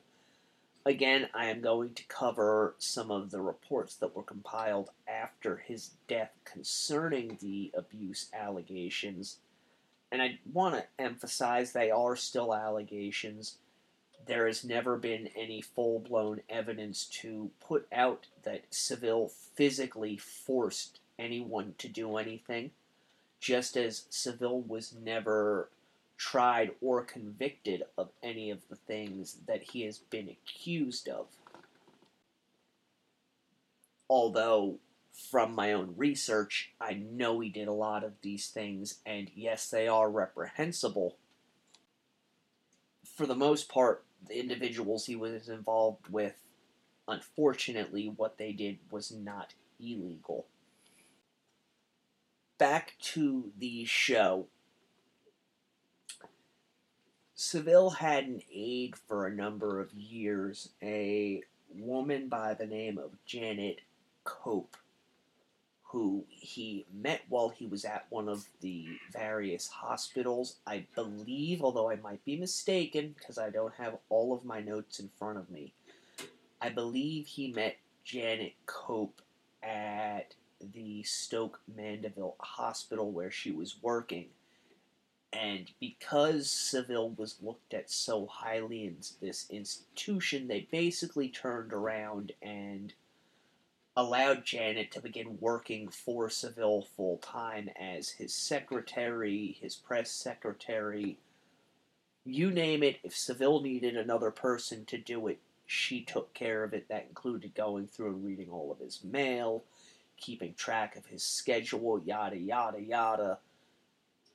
Again, 0.85 1.29
I 1.33 1.45
am 1.45 1.61
going 1.61 1.93
to 1.93 2.03
cover 2.07 2.75
some 2.77 3.11
of 3.11 3.31
the 3.31 3.41
reports 3.41 3.95
that 3.95 4.15
were 4.15 4.23
compiled 4.23 4.89
after 5.07 5.57
his 5.57 5.91
death 6.07 6.31
concerning 6.43 7.37
the 7.41 7.71
abuse 7.73 8.29
allegations. 8.33 9.37
And 10.11 10.21
I 10.21 10.39
want 10.51 10.75
to 10.75 10.85
emphasize 11.03 11.71
they 11.71 11.91
are 11.91 12.15
still 12.15 12.53
allegations. 12.53 13.57
There 14.25 14.47
has 14.47 14.63
never 14.63 14.97
been 14.97 15.29
any 15.37 15.61
full 15.61 15.99
blown 15.99 16.41
evidence 16.49 17.05
to 17.21 17.51
put 17.61 17.87
out 17.91 18.27
that 18.43 18.63
Savile 18.69 19.29
physically 19.55 20.17
forced 20.17 20.99
anyone 21.17 21.75
to 21.77 21.87
do 21.87 22.17
anything, 22.17 22.71
just 23.39 23.77
as 23.77 24.05
Savile 24.09 24.61
was 24.61 24.93
never 24.93 25.69
tried 26.17 26.71
or 26.81 27.03
convicted 27.03 27.83
of 27.97 28.09
any 28.21 28.49
of 28.49 28.59
the 28.69 28.75
things 28.75 29.37
that 29.47 29.61
he 29.61 29.81
has 29.81 29.97
been 29.97 30.29
accused 30.29 31.09
of. 31.09 31.27
Although, 34.09 34.79
from 35.31 35.53
my 35.53 35.73
own 35.73 35.93
research, 35.97 36.71
I 36.79 36.93
know 36.93 37.39
he 37.39 37.49
did 37.49 37.67
a 37.67 37.73
lot 37.73 38.03
of 38.03 38.13
these 38.21 38.47
things, 38.47 38.99
and 39.05 39.29
yes, 39.35 39.69
they 39.69 39.87
are 39.87 40.09
reprehensible. 40.09 41.17
For 43.03 43.25
the 43.25 43.35
most 43.35 43.69
part, 43.69 44.05
the 44.27 44.39
individuals 44.39 45.05
he 45.05 45.15
was 45.15 45.49
involved 45.49 46.09
with, 46.09 46.35
unfortunately, 47.07 48.11
what 48.15 48.37
they 48.37 48.53
did 48.53 48.79
was 48.91 49.11
not 49.11 49.53
illegal. 49.79 50.45
Back 52.57 52.95
to 53.01 53.51
the 53.57 53.85
show. 53.85 54.47
Savile 57.35 57.89
had 57.89 58.25
an 58.25 58.41
aide 58.51 58.95
for 58.95 59.25
a 59.25 59.33
number 59.33 59.79
of 59.79 59.91
years, 59.93 60.69
a 60.83 61.41
woman 61.75 62.29
by 62.29 62.53
the 62.53 62.67
name 62.67 62.99
of 62.99 63.11
Janet 63.25 63.79
Cope, 64.23 64.77
who 65.81 66.25
he 66.29 66.85
met 66.93 67.21
while 67.29 67.49
he 67.49 67.65
was 67.65 67.85
at 67.85 68.05
one 68.09 68.29
of 68.29 68.47
the 68.61 68.85
various 69.11 69.67
hospitals. 69.67 70.57
I 70.67 70.85
believe, 70.93 71.63
although 71.63 71.89
I 71.89 71.95
might 71.95 72.23
be 72.23 72.37
mistaken 72.37 73.15
because 73.17 73.39
I 73.39 73.49
don't 73.49 73.73
have 73.75 73.97
all 74.09 74.33
of 74.33 74.45
my 74.45 74.61
notes 74.61 74.99
in 74.99 75.09
front 75.17 75.39
of 75.39 75.49
me, 75.49 75.73
I 76.61 76.69
believe 76.69 77.25
he 77.25 77.51
met 77.51 77.77
Janet 78.03 78.53
Cope 78.67 79.21
at 79.63 80.35
the 80.61 81.01
Stoke 81.01 81.59
Mandeville 81.75 82.35
Hospital 82.39 83.11
where 83.11 83.31
she 83.31 83.51
was 83.51 83.81
working 83.81 84.27
and 85.33 85.71
because 85.79 86.49
Savile 86.49 87.09
was 87.11 87.37
looked 87.41 87.73
at 87.73 87.89
so 87.89 88.27
highly 88.27 88.85
in 88.85 88.97
this 89.19 89.47
institution, 89.49 90.47
they 90.47 90.67
basically 90.71 91.29
turned 91.29 91.73
around 91.73 92.33
and 92.41 92.93
allowed 93.95 94.45
Janet 94.45 94.91
to 94.91 95.01
begin 95.01 95.37
working 95.39 95.87
for 95.87 96.29
Savile 96.29 96.87
full 96.95 97.17
time 97.17 97.69
as 97.79 98.09
his 98.09 98.33
secretary, 98.33 99.57
his 99.59 99.75
press 99.75 100.11
secretary. 100.11 101.17
You 102.25 102.51
name 102.51 102.83
it, 102.83 102.99
if 103.03 103.15
Savile 103.15 103.61
needed 103.61 103.97
another 103.97 104.31
person 104.31 104.85
to 104.85 104.97
do 104.97 105.27
it, 105.27 105.39
she 105.65 106.01
took 106.01 106.33
care 106.33 106.63
of 106.63 106.73
it. 106.73 106.87
That 106.89 107.07
included 107.09 107.55
going 107.55 107.87
through 107.87 108.13
and 108.13 108.25
reading 108.25 108.49
all 108.51 108.71
of 108.71 108.79
his 108.79 109.03
mail, 109.03 109.63
keeping 110.17 110.53
track 110.53 110.95
of 110.95 111.07
his 111.07 111.23
schedule, 111.23 112.01
yada, 112.05 112.37
yada, 112.37 112.81
yada 112.81 113.39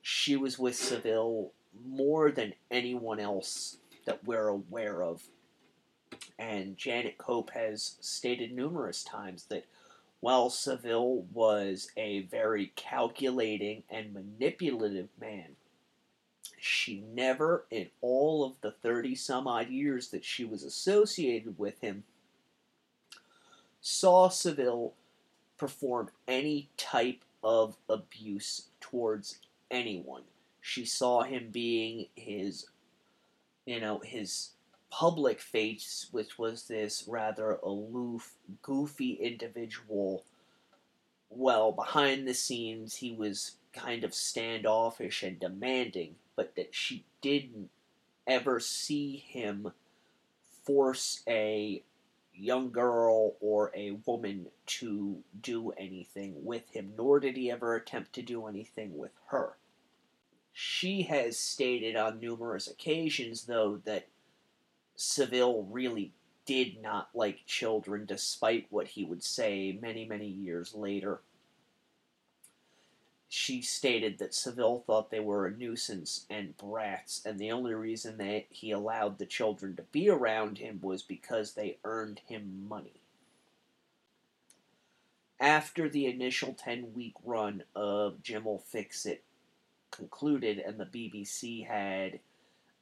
she 0.01 0.35
was 0.35 0.57
with 0.57 0.75
Savile 0.75 1.51
more 1.85 2.31
than 2.31 2.53
anyone 2.71 3.19
else 3.19 3.77
that 4.05 4.23
we're 4.25 4.47
aware 4.47 5.03
of. 5.03 5.23
And 6.37 6.77
Janet 6.77 7.17
Cope 7.17 7.51
has 7.51 7.95
stated 7.99 8.53
numerous 8.53 9.03
times 9.03 9.45
that 9.45 9.65
while 10.19 10.49
Savile 10.49 11.25
was 11.33 11.91
a 11.95 12.21
very 12.23 12.73
calculating 12.75 13.83
and 13.89 14.13
manipulative 14.13 15.09
man, 15.19 15.55
she 16.57 17.03
never, 17.13 17.65
in 17.69 17.89
all 18.01 18.43
of 18.43 18.53
the 18.61 18.71
30 18.71 19.15
some 19.15 19.47
odd 19.47 19.69
years 19.69 20.09
that 20.09 20.25
she 20.25 20.43
was 20.43 20.63
associated 20.63 21.57
with 21.57 21.79
him, 21.79 22.03
saw 23.81 24.27
Savile 24.27 24.93
perform 25.57 26.09
any 26.27 26.69
type 26.75 27.23
of 27.43 27.77
abuse 27.87 28.63
towards 28.81 29.39
anyone. 29.71 30.23
She 30.61 30.85
saw 30.85 31.23
him 31.23 31.49
being 31.51 32.07
his, 32.15 32.67
you 33.65 33.79
know, 33.79 33.99
his 33.99 34.51
public 34.89 35.39
face, 35.39 36.07
which 36.11 36.37
was 36.37 36.67
this 36.67 37.05
rather 37.07 37.59
aloof, 37.63 38.35
goofy 38.61 39.13
individual. 39.13 40.23
Well, 41.29 41.71
behind 41.71 42.27
the 42.27 42.33
scenes, 42.33 42.95
he 42.95 43.11
was 43.11 43.57
kind 43.71 44.03
of 44.03 44.13
standoffish 44.13 45.23
and 45.23 45.39
demanding, 45.39 46.15
but 46.35 46.55
that 46.55 46.73
she 46.73 47.05
didn't 47.21 47.69
ever 48.25 48.59
see 48.59 49.17
him 49.17 49.71
force 50.63 51.23
a 51.27 51.83
young 52.39 52.71
girl 52.71 53.35
or 53.41 53.71
a 53.75 53.91
woman 54.05 54.47
to 54.65 55.23
do 55.41 55.71
anything 55.71 56.33
with 56.45 56.69
him, 56.69 56.93
nor 56.97 57.19
did 57.19 57.35
he 57.35 57.51
ever 57.51 57.75
attempt 57.75 58.13
to 58.13 58.21
do 58.21 58.47
anything 58.47 58.97
with 58.97 59.11
her. 59.27 59.57
She 60.53 61.03
has 61.03 61.37
stated 61.37 61.95
on 61.95 62.19
numerous 62.19 62.67
occasions, 62.67 63.45
though, 63.45 63.81
that 63.85 64.07
Savile 64.95 65.63
really 65.63 66.13
did 66.45 66.81
not 66.81 67.09
like 67.13 67.45
children, 67.45 68.05
despite 68.05 68.67
what 68.69 68.87
he 68.87 69.03
would 69.03 69.23
say 69.23 69.77
many, 69.81 70.05
many 70.05 70.27
years 70.27 70.73
later. 70.73 71.21
She 73.31 73.61
stated 73.61 74.17
that 74.17 74.33
Savile 74.33 74.79
thought 74.79 75.11
they 75.11 75.19
were 75.19 75.45
a 75.45 75.51
nuisance 75.51 76.25
and 76.31 76.57
brats, 76.57 77.23
and 77.23 77.37
the 77.37 77.51
only 77.51 77.75
reason 77.75 78.17
that 78.17 78.45
he 78.49 78.71
allowed 78.71 79.19
the 79.19 79.27
children 79.27 79.75
to 79.75 79.83
be 79.83 80.09
around 80.09 80.57
him 80.57 80.79
was 80.81 81.03
because 81.03 81.53
they 81.53 81.77
earned 81.83 82.21
him 82.25 82.67
money. 82.67 83.01
After 85.39 85.87
the 85.87 86.07
initial 86.07 86.53
10 86.53 86.93
week 86.95 87.13
run 87.23 87.63
of 87.75 88.23
Jim'll 88.23 88.57
Fix 88.57 89.05
It, 89.05 89.23
concluded 89.91 90.57
and 90.57 90.79
the 90.79 90.85
BBC 90.85 91.67
had 91.67 92.19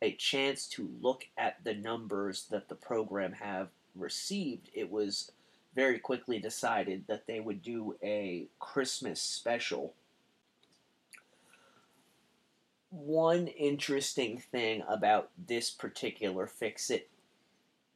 a 0.01 0.13
chance 0.13 0.67
to 0.67 0.89
look 1.01 1.25
at 1.37 1.63
the 1.63 1.73
numbers 1.73 2.45
that 2.49 2.69
the 2.69 2.75
program 2.75 3.33
have 3.33 3.69
received, 3.95 4.69
it 4.73 4.89
was 4.89 5.31
very 5.75 5.99
quickly 5.99 6.39
decided 6.39 7.05
that 7.07 7.27
they 7.27 7.39
would 7.39 7.61
do 7.61 7.95
a 8.01 8.47
Christmas 8.59 9.21
special. 9.21 9.93
One 12.89 13.47
interesting 13.47 14.37
thing 14.37 14.81
about 14.87 15.29
this 15.37 15.69
particular 15.69 16.47
Fix 16.47 16.89
It 16.89 17.09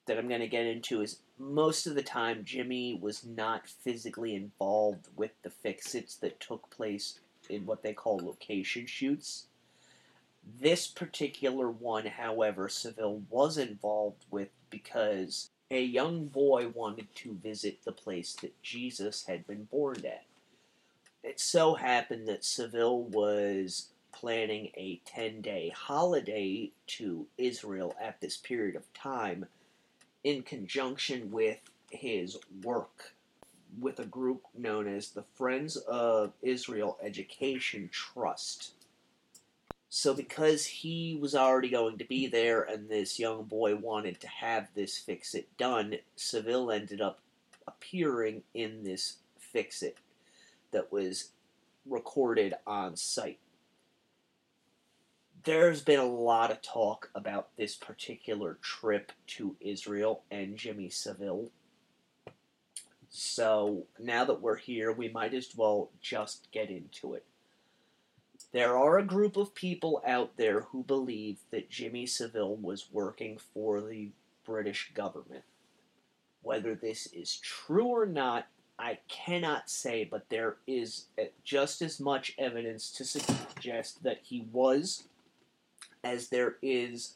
that 0.06 0.18
I'm 0.18 0.28
going 0.28 0.42
to 0.42 0.48
get 0.48 0.66
into 0.66 1.02
is 1.02 1.20
most 1.38 1.88
of 1.88 1.96
the 1.96 2.04
time 2.04 2.44
Jimmy 2.44 3.00
was 3.02 3.26
not 3.26 3.68
physically 3.68 4.36
involved 4.36 5.08
with 5.16 5.32
the 5.44 5.50
Fix 5.50 5.96
Its 5.96 6.16
that 6.18 6.42
took 6.42 6.70
place 6.70 7.20
in 7.50 7.66
what 7.66 7.84
they 7.84 7.94
call 7.94 8.18
location 8.18 8.86
shoots. 8.86 9.46
This 10.60 10.88
particular 10.88 11.70
one, 11.70 12.08
however, 12.08 12.68
Savile 12.68 13.22
was 13.30 13.58
involved 13.58 14.26
with 14.30 14.50
because 14.70 15.52
a 15.70 15.82
young 15.82 16.26
boy 16.26 16.68
wanted 16.68 17.14
to 17.16 17.40
visit 17.42 17.84
the 17.86 17.94
place 17.94 18.34
that 18.42 18.62
Jesus 18.62 19.26
had 19.26 19.48
been 19.48 19.66
born 19.66 20.06
at. 20.06 20.26
It 21.24 21.40
so 21.40 21.76
happened 21.76 22.28
that 22.28 22.44
Savile 22.44 23.04
was 23.04 23.91
planning 24.12 24.70
a 24.76 25.02
10 25.06 25.42
day 25.42 25.70
holiday 25.76 26.72
to 26.88 27.28
Israel 27.38 27.96
at 28.02 28.20
this 28.22 28.38
period 28.38 28.76
of 28.76 28.94
time 28.94 29.46
in 30.24 30.44
conjunction 30.44 31.32
with 31.32 31.60
his 31.90 32.38
work 32.64 33.14
with 33.80 34.00
a 34.00 34.06
group 34.06 34.44
known 34.58 34.88
as 34.88 35.10
the 35.10 35.24
Friends 35.36 35.78
of 35.78 36.34
Israel 36.42 36.98
Education 37.02 37.90
Trust. 37.92 38.72
So, 39.90 40.14
because 40.14 40.66
he 40.66 41.18
was 41.20 41.36
already 41.36 41.70
going 41.70 41.98
to 41.98 42.06
be 42.06 42.28
there 42.28 42.62
and 42.62 42.88
this 42.88 43.20
young 43.20 43.44
boy 43.44 43.76
wanted 43.76 44.22
to 44.22 44.28
have 44.28 44.70
this 44.74 44.98
fix 44.98 45.34
it 45.34 45.50
done, 45.58 45.96
Savile 46.16 46.72
ended 46.72 47.02
up 47.02 47.20
appearing 47.68 48.44
in 48.54 48.84
this 48.84 49.18
fix 49.38 49.84
it 49.84 49.98
that 50.72 50.92
was 50.92 51.30
recorded 51.86 52.54
on 52.66 52.96
site. 52.96 53.40
There's 55.44 55.82
been 55.82 56.00
a 56.00 56.06
lot 56.06 56.52
of 56.52 56.62
talk 56.62 57.10
about 57.16 57.56
this 57.58 57.76
particular 57.76 58.60
trip 58.62 59.12
to 59.28 59.56
Israel 59.60 60.22
and 60.30 60.56
Jimmy 60.56 60.90
Savile. 60.90 61.50
So 63.10 63.88
now 63.98 64.24
that 64.26 64.42
we're 64.42 64.58
here, 64.58 64.92
we 64.92 65.10
might 65.10 65.34
as 65.34 65.56
well 65.56 65.90
just 66.00 66.48
get 66.52 66.70
into 66.70 67.16
it. 67.16 67.26
There 68.52 68.78
are 68.78 69.00
a 69.00 69.06
group 69.06 69.36
of 69.36 69.56
people 69.56 70.04
out 70.06 70.38
there 70.38 70.62
who 70.62 70.84
believe 70.84 71.40
that 71.50 71.72
Jimmy 71.72 72.06
Savile 72.06 72.58
was 72.58 72.92
working 72.92 73.40
for 73.54 73.82
the 73.82 74.10
British 74.46 74.92
government. 74.94 75.44
Whether 76.44 76.76
this 76.76 77.08
is 77.14 77.38
true 77.38 77.88
or 77.88 78.06
not, 78.06 78.48
I 78.78 79.00
cannot 79.08 79.70
say, 79.70 80.04
but 80.04 80.30
there 80.30 80.58
is 80.68 81.06
uh, 81.20 81.26
just 81.44 81.82
as 81.82 82.00
much 82.00 82.36
evidence 82.38 82.92
to 82.94 83.06
suggest 83.06 84.04
that 84.04 84.20
he 84.24 84.46
was 84.52 85.04
as 86.04 86.30
there 86.30 86.58
is 86.62 87.16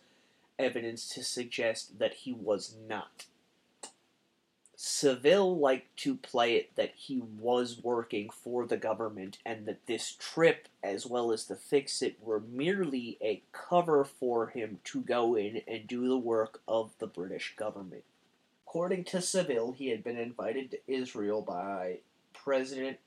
evidence 0.57 1.09
to 1.09 1.23
suggest 1.23 1.99
that 1.99 2.13
he 2.13 2.33
was 2.33 2.75
not. 2.87 3.25
Savile 4.77 5.57
liked 5.57 5.95
to 5.97 6.15
play 6.15 6.55
it 6.55 6.75
that 6.75 6.93
he 6.95 7.19
was 7.19 7.81
working 7.81 8.29
for 8.29 8.67
the 8.67 8.77
government 8.77 9.37
and 9.45 9.65
that 9.65 9.85
this 9.87 10.15
trip, 10.19 10.67
as 10.83 11.05
well 11.05 11.31
as 11.31 11.45
the 11.45 11.55
fix 11.55 12.01
it, 12.01 12.17
were 12.21 12.41
merely 12.41 13.17
a 13.21 13.41
cover 13.51 14.03
for 14.03 14.47
him 14.47 14.79
to 14.83 15.01
go 15.01 15.35
in 15.35 15.61
and 15.67 15.87
do 15.87 16.07
the 16.07 16.17
work 16.17 16.61
of 16.67 16.91
the 16.99 17.07
British 17.07 17.55
government. 17.55 18.03
According 18.67 19.05
to 19.05 19.21
Savile, 19.21 19.71
he 19.71 19.87
had 19.87 20.03
been 20.03 20.17
invited 20.17 20.71
to 20.71 20.79
Israel 20.87 21.41
by 21.41 21.99
President 22.33 22.97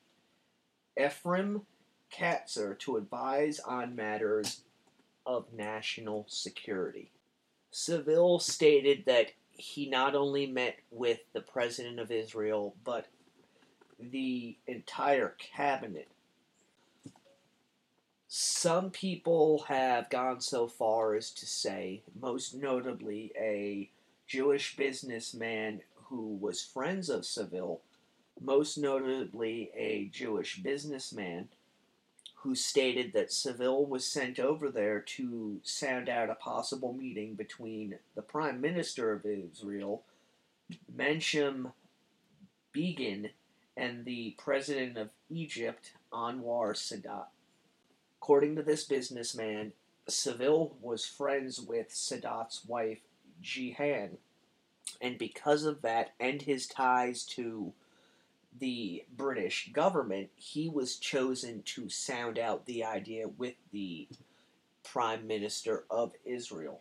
Ephraim 0.99 1.62
Katzir 2.11 2.79
to 2.79 2.97
advise 2.97 3.61
on 3.61 3.95
matters 3.95 4.62
of 5.29 5.53
national 5.53 6.24
security. 6.26 7.11
Savile 7.70 8.39
stated 8.39 9.05
that 9.05 9.33
he 9.51 9.89
not 9.89 10.14
only 10.14 10.47
met 10.47 10.79
with 10.91 11.20
the 11.35 11.43
President 11.43 12.01
of 12.01 12.11
Israel, 12.11 12.74
but 12.83 13.07
the 14.01 14.57
entire 14.66 15.35
cabinet. 15.39 16.09
Some 18.26 18.91
people 18.91 19.64
have 19.68 20.09
gone 20.09 20.41
so 20.41 20.66
far 20.66 21.14
as 21.14 21.31
to 21.33 21.47
say, 21.47 22.03
most 22.18 22.55
notably, 22.55 23.31
a 23.39 23.91
Jewish 24.26 24.76
businessman 24.76 25.83
who 26.05 26.39
was 26.41 26.62
friends 26.62 27.11
of 27.11 27.26
Savile, 27.26 27.83
most 28.41 28.79
notably 28.79 29.70
a 29.76 30.07
Jewish 30.07 30.62
businessman 30.62 31.49
who 32.43 32.55
stated 32.55 33.12
that 33.12 33.32
Savile 33.32 33.84
was 33.84 34.07
sent 34.07 34.39
over 34.39 34.70
there 34.70 35.01
to 35.01 35.61
sound 35.64 36.09
out 36.09 36.30
a 36.30 36.36
possible 36.36 36.93
meeting 36.93 37.34
between 37.34 37.99
the 38.14 38.22
Prime 38.22 38.61
Minister 38.61 39.12
of 39.12 39.26
Israel, 39.26 40.05
Menachem 40.95 41.72
Begin, 42.72 43.30
and 43.76 44.05
the 44.05 44.36
President 44.39 44.97
of 44.97 45.11
Egypt, 45.28 45.93
Anwar 46.12 46.74
Sadat. 46.74 47.26
According 48.20 48.57
to 48.57 48.62
this 48.62 48.84
businessman, 48.84 49.72
Savile 50.07 50.76
was 50.80 51.07
friends 51.07 51.61
with 51.61 51.89
Sadat's 51.89 52.64
wife, 52.64 53.01
Jihan, 53.43 54.18
and 55.01 55.18
because 55.18 55.64
of 55.64 55.82
that 55.82 56.14
and 56.20 56.43
his 56.43 56.66
ties 56.66 57.24
to 57.24 57.72
the 58.59 59.05
British 59.17 59.71
government, 59.73 60.31
he 60.37 60.69
was 60.69 60.97
chosen 60.97 61.63
to 61.63 61.89
sound 61.89 62.39
out 62.39 62.67
the 62.67 62.85
idea 62.85 63.29
with 63.29 63.55
the 63.73 64.09
Prime 64.85 65.27
Minister 65.27 65.85
of 65.91 66.13
Israel. 66.25 66.81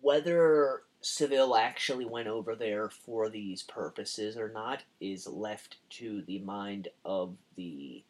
Whether 0.00 0.82
Savile 1.00 1.54
actually 1.54 2.06
went 2.06 2.28
over 2.28 2.54
there 2.54 2.88
for 2.88 3.28
these 3.28 3.62
purposes 3.62 4.36
or 4.36 4.48
not 4.48 4.84
is 5.00 5.26
left 5.26 5.76
to 5.90 6.22
the 6.22 6.38
mind 6.38 6.88
of 7.04 7.36
the 7.56 8.02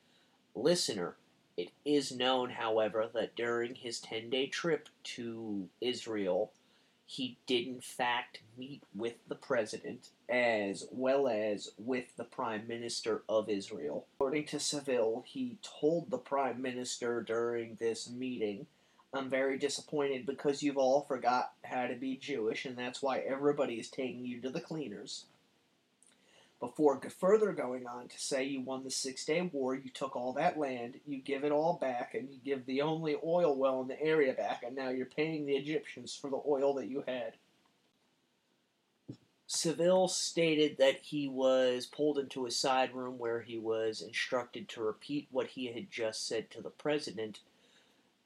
listener. 0.54 1.16
It 1.56 1.70
is 1.84 2.12
known, 2.12 2.50
however, 2.50 3.08
that 3.14 3.36
during 3.36 3.74
his 3.74 4.00
10 4.00 4.30
day 4.30 4.46
trip 4.46 4.88
to 5.04 5.68
Israel, 5.80 6.52
he 7.14 7.38
did 7.46 7.66
in 7.66 7.80
fact 7.80 8.40
meet 8.58 8.82
with 8.92 9.14
the 9.28 9.36
president 9.36 10.08
as 10.28 10.88
well 10.90 11.28
as 11.28 11.70
with 11.78 12.16
the 12.16 12.24
prime 12.24 12.66
minister 12.66 13.22
of 13.28 13.48
Israel. 13.48 14.06
According 14.16 14.46
to 14.46 14.58
Savile, 14.58 15.22
he 15.24 15.58
told 15.62 16.10
the 16.10 16.18
prime 16.18 16.60
minister 16.60 17.22
during 17.22 17.76
this 17.76 18.10
meeting, 18.10 18.66
I'm 19.12 19.30
very 19.30 19.58
disappointed 19.58 20.26
because 20.26 20.62
you've 20.62 20.76
all 20.76 21.02
forgot 21.02 21.52
how 21.62 21.86
to 21.86 21.94
be 21.94 22.16
Jewish 22.16 22.64
and 22.64 22.76
that's 22.76 23.00
why 23.00 23.18
everybody 23.18 23.74
is 23.74 23.88
taking 23.88 24.26
you 24.26 24.40
to 24.40 24.50
the 24.50 24.60
cleaners 24.60 25.26
before 26.64 26.98
further 27.20 27.52
going 27.52 27.86
on 27.86 28.08
to 28.08 28.18
say 28.18 28.42
you 28.42 28.62
won 28.62 28.84
the 28.84 28.90
Six 28.90 29.26
Day 29.26 29.42
War, 29.52 29.74
you 29.74 29.90
took 29.90 30.16
all 30.16 30.32
that 30.32 30.58
land, 30.58 30.98
you 31.06 31.20
give 31.20 31.44
it 31.44 31.52
all 31.52 31.74
back, 31.74 32.14
and 32.14 32.30
you 32.30 32.38
give 32.42 32.64
the 32.64 32.80
only 32.80 33.16
oil 33.22 33.54
well 33.54 33.82
in 33.82 33.88
the 33.88 34.00
area 34.00 34.32
back, 34.32 34.62
and 34.66 34.74
now 34.74 34.88
you're 34.88 35.04
paying 35.04 35.44
the 35.44 35.56
Egyptians 35.56 36.16
for 36.18 36.30
the 36.30 36.40
oil 36.48 36.72
that 36.74 36.88
you 36.88 37.04
had. 37.06 37.34
Savile 39.46 40.08
stated 40.08 40.78
that 40.78 41.00
he 41.02 41.28
was 41.28 41.84
pulled 41.84 42.18
into 42.18 42.46
a 42.46 42.50
side 42.50 42.94
room 42.94 43.18
where 43.18 43.42
he 43.42 43.58
was 43.58 44.00
instructed 44.00 44.66
to 44.70 44.82
repeat 44.82 45.28
what 45.30 45.48
he 45.48 45.66
had 45.66 45.90
just 45.90 46.26
said 46.26 46.50
to 46.50 46.62
the 46.62 46.70
president, 46.70 47.40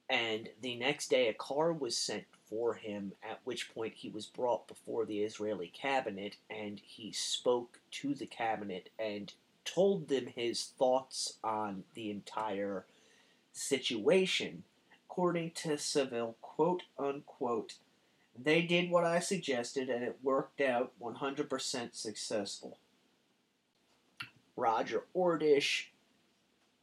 and 0.08 0.48
the 0.62 0.76
next 0.76 1.10
day 1.10 1.26
a 1.26 1.34
car 1.34 1.72
was 1.72 1.96
sent 1.96 2.22
for 2.48 2.74
him, 2.74 3.12
at 3.22 3.40
which 3.44 3.72
point 3.74 3.94
he 3.94 4.08
was 4.08 4.26
brought 4.26 4.68
before 4.68 5.04
the 5.04 5.20
Israeli 5.20 5.68
cabinet 5.68 6.36
and 6.48 6.80
he 6.80 7.12
spoke 7.12 7.80
to 7.92 8.14
the 8.14 8.26
cabinet 8.26 8.90
and 8.98 9.32
told 9.64 10.08
them 10.08 10.26
his 10.26 10.64
thoughts 10.78 11.38
on 11.44 11.84
the 11.94 12.10
entire 12.10 12.86
situation. 13.52 14.64
According 15.06 15.52
to 15.52 15.76
Savile, 15.76 16.36
quote 16.40 16.84
unquote, 16.98 17.74
they 18.40 18.62
did 18.62 18.90
what 18.90 19.04
I 19.04 19.18
suggested 19.18 19.88
and 19.88 20.04
it 20.04 20.18
worked 20.22 20.60
out 20.60 20.92
100% 21.02 21.94
successful. 21.94 22.78
Roger 24.56 25.04
Ordish 25.14 25.86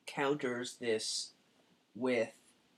counters 0.05 0.75
this 0.79 1.31
with 1.95 2.29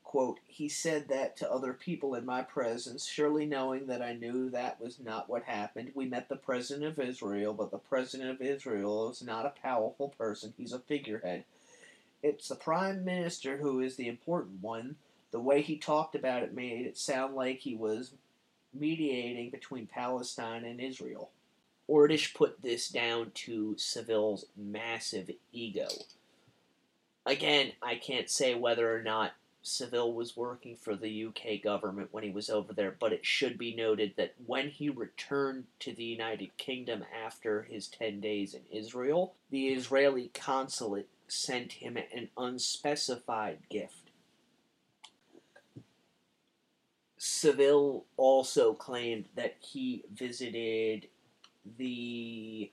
Quote, 0.08 0.40
he 0.46 0.70
said 0.70 1.10
that 1.10 1.36
to 1.36 1.52
other 1.52 1.74
people 1.74 2.16
in 2.16 2.26
my 2.26 2.42
presence, 2.42 3.06
surely 3.06 3.46
knowing 3.46 3.88
that 3.88 4.02
I 4.02 4.14
knew 4.14 4.50
that 4.50 4.80
was 4.80 5.02
not 5.02 5.30
what 5.30 5.44
happened. 5.44 5.92
We 5.96 6.06
met 6.06 6.30
the 6.30 6.38
President 6.38 6.86
of 6.86 6.98
Israel, 6.98 7.54
but 7.54 7.72
the 7.72 7.78
President 7.78 8.30
of 8.30 8.42
Israel 8.42 9.12
is 9.12 9.22
not 9.22 9.46
a 9.46 9.62
powerful 9.62 10.16
person, 10.18 10.54
he's 10.56 10.72
a 10.72 10.80
figurehead. 10.80 11.44
It's 12.24 12.48
the 12.48 12.56
Prime 12.56 13.04
Minister 13.04 13.58
who 13.58 13.82
is 13.82 13.98
the 13.98 14.08
important 14.08 14.62
one. 14.62 14.96
The 15.32 15.42
way 15.42 15.62
he 15.62 15.78
talked 15.78 16.16
about 16.16 16.42
it 16.42 16.56
made 16.56 16.86
it 16.86 16.98
sound 16.98 17.36
like 17.36 17.60
he 17.60 17.76
was 17.76 18.14
mediating 18.74 19.50
between 19.50 19.88
Palestine 19.88 20.64
and 20.64 20.80
Israel. 20.80 21.32
Ordish 21.90 22.34
put 22.34 22.62
this 22.62 22.88
down 22.88 23.32
to 23.34 23.76
Savile's 23.78 24.46
massive 24.56 25.32
ego. 25.52 25.90
Again, 27.26 27.74
I 27.82 27.96
can't 27.96 28.30
say 28.30 28.56
whether 28.56 28.90
or 28.96 29.04
not 29.04 29.34
Savile 29.68 30.14
was 30.14 30.38
working 30.38 30.76
for 30.76 30.96
the 30.96 31.26
UK 31.26 31.62
government 31.62 32.10
when 32.12 32.24
he 32.24 32.30
was 32.30 32.50
over 32.50 32.74
there, 32.74 32.96
but 32.98 33.14
it 33.14 33.26
should 33.26 33.58
be 33.58 33.76
noted 33.76 34.14
that 34.16 34.34
when 34.46 34.70
he 34.70 34.90
returned 34.90 35.66
to 35.80 35.94
the 35.94 36.04
United 36.04 36.58
Kingdom 36.58 37.04
after 37.26 37.64
his 37.64 37.88
10 37.88 38.22
days 38.22 38.54
in 38.54 38.62
Israel, 38.72 39.36
the 39.50 39.68
Israeli 39.68 40.32
consulate 40.34 41.10
sent 41.28 41.74
him 41.74 41.98
an 41.98 42.30
unspecified 42.38 43.60
gift. 43.70 44.12
Savile 47.18 48.06
also 48.16 48.74
claimed 48.74 49.26
that 49.36 49.58
he 49.60 50.04
visited 50.14 51.08
the 51.78 52.72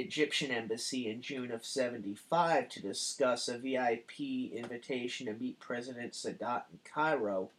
Egyptian 0.00 0.50
embassy 0.50 1.08
in 1.08 1.20
June 1.20 1.52
of 1.52 1.64
75 1.64 2.68
to 2.70 2.82
discuss 2.82 3.48
a 3.48 3.58
VIP 3.58 4.52
invitation 4.52 5.26
to 5.26 5.34
meet 5.34 5.60
President 5.60 6.12
Sadat 6.12 6.64
in 6.72 6.78
Cairo. 6.84 7.50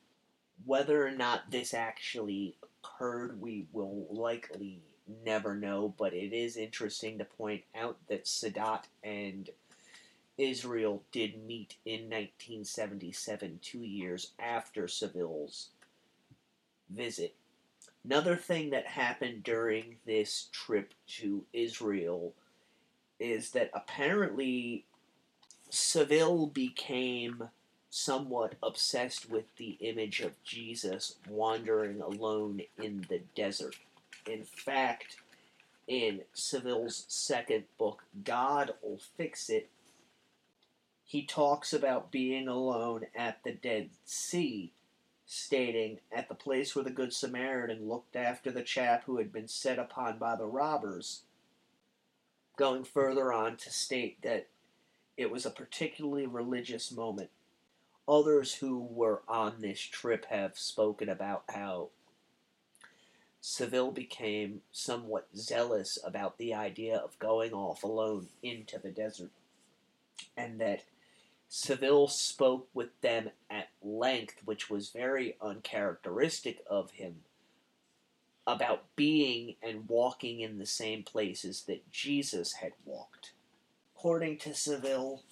Whether 0.66 1.06
or 1.06 1.12
not 1.12 1.52
this 1.52 1.74
actually 1.74 2.58
occurred, 2.84 3.40
we 3.40 3.68
will 3.72 4.08
likely 4.10 4.82
never 5.26 5.56
know, 5.56 5.94
but 5.98 6.14
it 6.14 6.34
is 6.34 6.58
interesting 6.58 7.18
to 7.18 7.26
point 7.26 7.64
out 7.76 7.98
that 8.08 8.26
Sadat 8.26 8.84
and 9.04 9.50
Israel 10.38 11.04
did 11.12 11.46
meet 11.46 11.76
in 11.86 12.10
1977, 12.10 13.60
two 13.62 13.84
years 13.84 14.32
after 14.40 14.88
Savile's 14.88 15.70
visit. 16.90 17.36
Another 18.04 18.36
thing 18.36 18.72
that 18.72 18.88
happened 18.88 19.44
during 19.44 19.98
this 20.06 20.50
trip 20.52 20.94
to 21.20 21.44
Israel 21.54 22.34
is 23.20 23.52
that 23.52 23.70
apparently 23.74 24.86
Savile 25.70 26.48
became 26.48 27.50
somewhat 27.92 28.56
obsessed 28.64 29.30
with 29.30 29.46
the 29.58 29.78
image 29.82 30.22
of 30.22 30.42
Jesus 30.44 31.16
wandering 31.30 32.02
alone 32.02 32.62
in 32.82 33.06
the 33.10 33.22
desert. 33.36 33.76
In 34.26 34.44
fact, 34.44 35.18
in 35.88 36.22
Savile's 36.34 37.06
second 37.08 37.66
book, 37.78 38.04
God'll 38.24 39.00
Fix 39.18 39.50
It, 39.50 39.70
he 41.04 41.24
talks 41.24 41.74
about 41.74 42.12
being 42.12 42.48
alone 42.48 43.06
at 43.16 43.44
the 43.44 43.52
Dead 43.52 43.90
Sea, 44.06 44.72
stating, 45.32 45.98
At 46.12 46.28
the 46.28 46.36
place 46.36 46.76
where 46.76 46.84
the 46.84 46.92
Good 46.92 47.14
Samaritan 47.14 47.88
looked 47.88 48.18
after 48.18 48.52
the 48.52 48.64
chap 48.64 49.06
who 49.06 49.18
had 49.18 49.32
been 49.32 49.48
set 49.48 49.80
upon 49.80 50.18
by 50.18 50.36
the 50.36 50.46
robbers. 50.46 51.22
Going 52.58 52.84
further 52.84 53.32
on 53.32 53.56
to 53.58 53.72
state 53.72 54.22
that 54.24 54.48
it 55.16 55.32
was 55.32 55.46
a 55.46 55.52
particularly 55.52 56.28
religious 56.28 56.92
moment. 56.92 57.30
Others 58.10 58.56
who 58.56 58.80
were 58.80 59.22
on 59.26 59.62
this 59.62 59.80
trip 59.80 60.26
have 60.26 60.60
spoken 60.60 61.08
about 61.08 61.44
how 61.48 61.90
Savile 63.40 63.92
became 63.92 64.62
somewhat 64.72 65.30
zealous 65.36 65.98
about 66.04 66.38
the 66.38 66.54
idea 66.54 66.98
of 66.98 67.18
going 67.20 67.54
off 67.54 67.84
alone 67.84 68.28
into 68.44 68.78
the 68.80 68.92
desert, 68.92 69.32
and 70.36 70.60
that 70.60 70.84
Savile 71.54 72.08
spoke 72.08 72.70
with 72.74 73.02
them 73.02 73.30
at 73.50 73.68
length, 73.82 74.36
which 74.46 74.70
was 74.70 74.88
very 74.88 75.36
uncharacteristic 75.42 76.64
of 76.66 76.92
him, 76.92 77.26
about 78.48 78.96
being 78.96 79.58
and 79.62 79.90
walking 79.90 80.40
in 80.40 80.60
the 80.60 80.66
same 80.66 81.04
places 81.04 81.64
that 81.64 81.92
Jesus 81.92 82.54
had 82.54 82.72
walked. 82.86 83.34
According 83.98 84.38
to 84.38 84.54
Savile, 84.56 85.24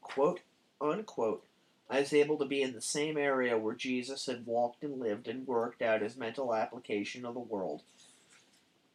quote 0.00 0.40
unquote, 0.80 1.44
I 1.90 2.00
was 2.00 2.14
able 2.14 2.38
to 2.38 2.46
be 2.46 2.62
in 2.62 2.72
the 2.72 2.80
same 2.80 3.18
area 3.18 3.58
where 3.58 3.74
Jesus 3.74 4.24
had 4.24 4.46
walked 4.46 4.82
and 4.82 4.98
lived 4.98 5.28
and 5.28 5.46
worked 5.46 5.82
out 5.82 6.00
his 6.00 6.16
mental 6.16 6.54
application 6.54 7.26
of 7.26 7.34
the 7.34 7.40
world. 7.40 7.82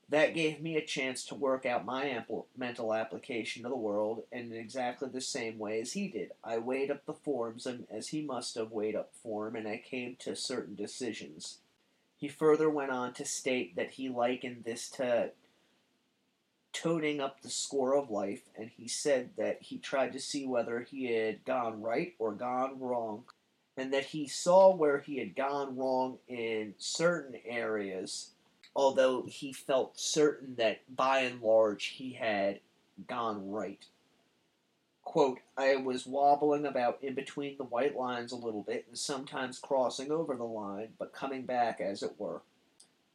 That 0.10 0.36
gave 0.36 0.62
me 0.62 0.78
a 0.78 0.86
chance 0.86 1.26
to 1.26 1.36
work 1.36 1.66
out 1.66 1.84
my 1.84 2.06
ample 2.06 2.48
mental 2.56 2.94
application 2.94 3.66
of 3.66 3.72
the 3.72 3.78
world 3.78 4.24
in 4.32 4.54
exactly 4.54 5.10
the 5.10 5.20
same 5.20 5.58
way 5.58 5.82
as 5.82 5.94
he 5.94 6.08
did. 6.08 6.32
I 6.44 6.60
weighed 6.60 6.92
up 6.92 7.06
the 7.06 7.14
forms 7.14 7.68
as 7.90 8.10
he 8.10 8.22
must 8.22 8.54
have 8.56 8.72
weighed 8.72 8.96
up 8.96 9.14
form, 9.24 9.56
and 9.56 9.68
I 9.68 9.78
came 9.78 10.16
to 10.20 10.36
certain 10.36 10.76
decisions. 10.76 11.58
He 12.18 12.28
further 12.28 12.70
went 12.70 12.92
on 12.92 13.14
to 13.14 13.26
state 13.26 13.76
that 13.76 13.92
he 13.92 14.08
likened 14.08 14.64
this 14.64 14.90
to 14.92 15.32
toting 16.72 17.20
up 17.20 17.42
the 17.42 17.50
score 17.50 17.96
of 17.96 18.12
life, 18.12 18.44
and 18.56 18.70
he 18.70 18.88
said 18.88 19.32
that 19.38 19.62
he 19.62 19.80
tried 19.80 20.14
to 20.14 20.20
see 20.20 20.46
whether 20.46 20.82
he 20.82 21.06
had 21.06 21.44
gone 21.46 21.82
right 21.82 22.14
or 22.20 22.32
gone 22.34 22.80
wrong, 22.80 23.24
and 23.76 23.92
that 23.92 24.06
he 24.06 24.28
saw 24.28 24.74
where 24.74 25.00
he 25.00 25.18
had 25.18 25.36
gone 25.36 25.76
wrong 25.76 26.20
in 26.28 26.76
certain 26.78 27.40
areas, 27.46 28.35
although 28.76 29.24
he 29.24 29.54
felt 29.54 30.00
certain 30.00 30.56
that 30.56 30.82
by 30.94 31.20
and 31.20 31.42
large 31.42 31.86
he 31.86 32.14
had 32.14 32.60
gone 33.08 33.50
right. 33.50 33.86
Quote, 35.04 35.40
I 35.56 35.76
was 35.78 36.06
wobbling 36.06 36.66
about 36.66 36.98
in 37.02 37.14
between 37.14 37.58
the 37.58 37.64
white 37.64 37.96
lines 37.96 38.32
a 38.32 38.38
little 38.38 38.64
bit 38.64 38.86
and 38.88 38.98
sometimes 38.98 39.60
crossing 39.60 40.12
over 40.12 40.36
the 40.36 40.44
line, 40.44 40.90
but 40.98 41.14
coming 41.14 41.44
back, 41.44 41.80
as 41.80 42.04
it 42.04 42.16
were. 42.18 42.42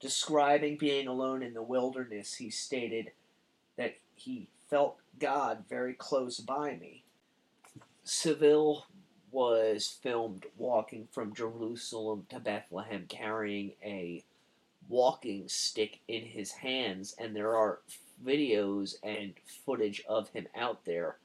Describing 0.00 0.78
being 0.78 1.08
alone 1.08 1.42
in 1.42 1.52
the 1.52 1.62
wilderness, 1.62 2.34
he 2.34 2.48
stated, 2.48 3.10
that 3.76 3.98
he 4.14 4.48
felt 4.70 4.98
God 5.18 5.64
very 5.68 5.92
close 5.94 6.38
by 6.38 6.76
me. 6.76 7.02
Savile 8.04 8.86
was 9.30 9.98
filmed 10.02 10.46
walking 10.56 11.08
from 11.12 11.34
Jerusalem 11.34 12.26
to 12.30 12.40
Bethlehem 12.40 13.04
carrying 13.08 13.72
a 13.84 14.24
walking 14.90 15.48
stick 15.48 16.00
in 16.08 16.22
his 16.22 16.50
hands, 16.50 17.14
and 17.18 17.34
there 17.34 17.56
are 17.56 17.78
videos 18.22 18.96
and 19.02 19.32
footage 19.64 20.02
of 20.06 20.28
him 20.30 20.46
out 20.54 20.84
there 20.84 21.16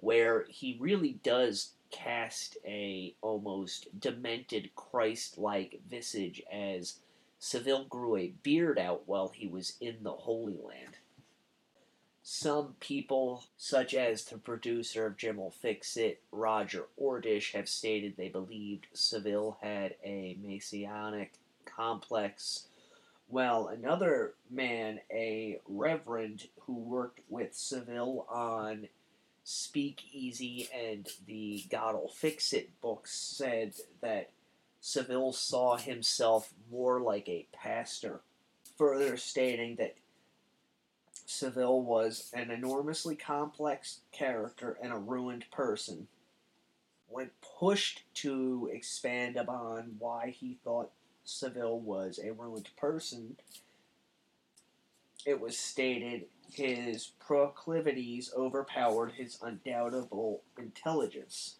where 0.00 0.46
he 0.48 0.78
really 0.80 1.18
does 1.22 1.72
cast 1.90 2.56
a 2.64 3.14
almost 3.20 3.88
demented 3.98 4.70
Christ-like 4.76 5.80
visage 5.90 6.40
as 6.52 7.00
Savile 7.38 7.84
grew 7.84 8.16
a 8.16 8.32
beard 8.42 8.78
out 8.78 9.02
while 9.06 9.28
he 9.28 9.46
was 9.46 9.74
in 9.80 9.96
the 10.02 10.12
Holy 10.12 10.56
Land. 10.56 10.96
Some 12.22 12.74
people, 12.78 13.44
such 13.56 13.94
as 13.94 14.24
the 14.24 14.38
producer 14.38 15.06
of 15.06 15.16
Jim'll 15.16 15.50
Fix 15.50 15.96
It, 15.96 16.20
Roger 16.30 16.86
Ordish, 17.00 17.52
have 17.54 17.68
stated 17.68 18.16
they 18.16 18.28
believed 18.28 18.86
Savile 18.92 19.56
had 19.62 19.94
a 20.04 20.36
messianic 20.42 21.32
complex. 21.64 22.66
Well, 23.30 23.68
another 23.68 24.34
man, 24.50 25.00
a 25.10 25.60
reverend 25.66 26.48
who 26.60 26.72
worked 26.72 27.20
with 27.28 27.54
Savile 27.54 28.26
on 28.30 28.88
Speak 29.44 30.02
Easy 30.12 30.68
and 30.74 31.06
the 31.26 31.62
God'll 31.70 32.08
Fix 32.08 32.54
It 32.54 32.80
books, 32.80 33.12
said 33.12 33.74
that 34.00 34.30
Savile 34.80 35.34
saw 35.34 35.76
himself 35.76 36.54
more 36.70 37.02
like 37.02 37.28
a 37.28 37.46
pastor, 37.52 38.20
further 38.78 39.18
stating 39.18 39.76
that 39.76 39.96
Savile 41.26 41.82
was 41.82 42.30
an 42.32 42.50
enormously 42.50 43.14
complex 43.14 44.00
character 44.10 44.78
and 44.82 44.90
a 44.90 44.98
ruined 44.98 45.44
person. 45.50 46.08
When 47.08 47.30
pushed 47.58 48.04
to 48.14 48.70
expand 48.72 49.36
upon 49.36 49.96
why 49.98 50.30
he 50.30 50.56
thought 50.64 50.92
Savile 51.28 51.78
was 51.78 52.18
a 52.18 52.32
ruined 52.32 52.70
person, 52.78 53.36
it 55.26 55.38
was 55.38 55.58
stated 55.58 56.24
his 56.50 57.12
proclivities 57.20 58.32
overpowered 58.34 59.12
his 59.12 59.38
undoubtable 59.42 60.42
intelligence. 60.56 61.56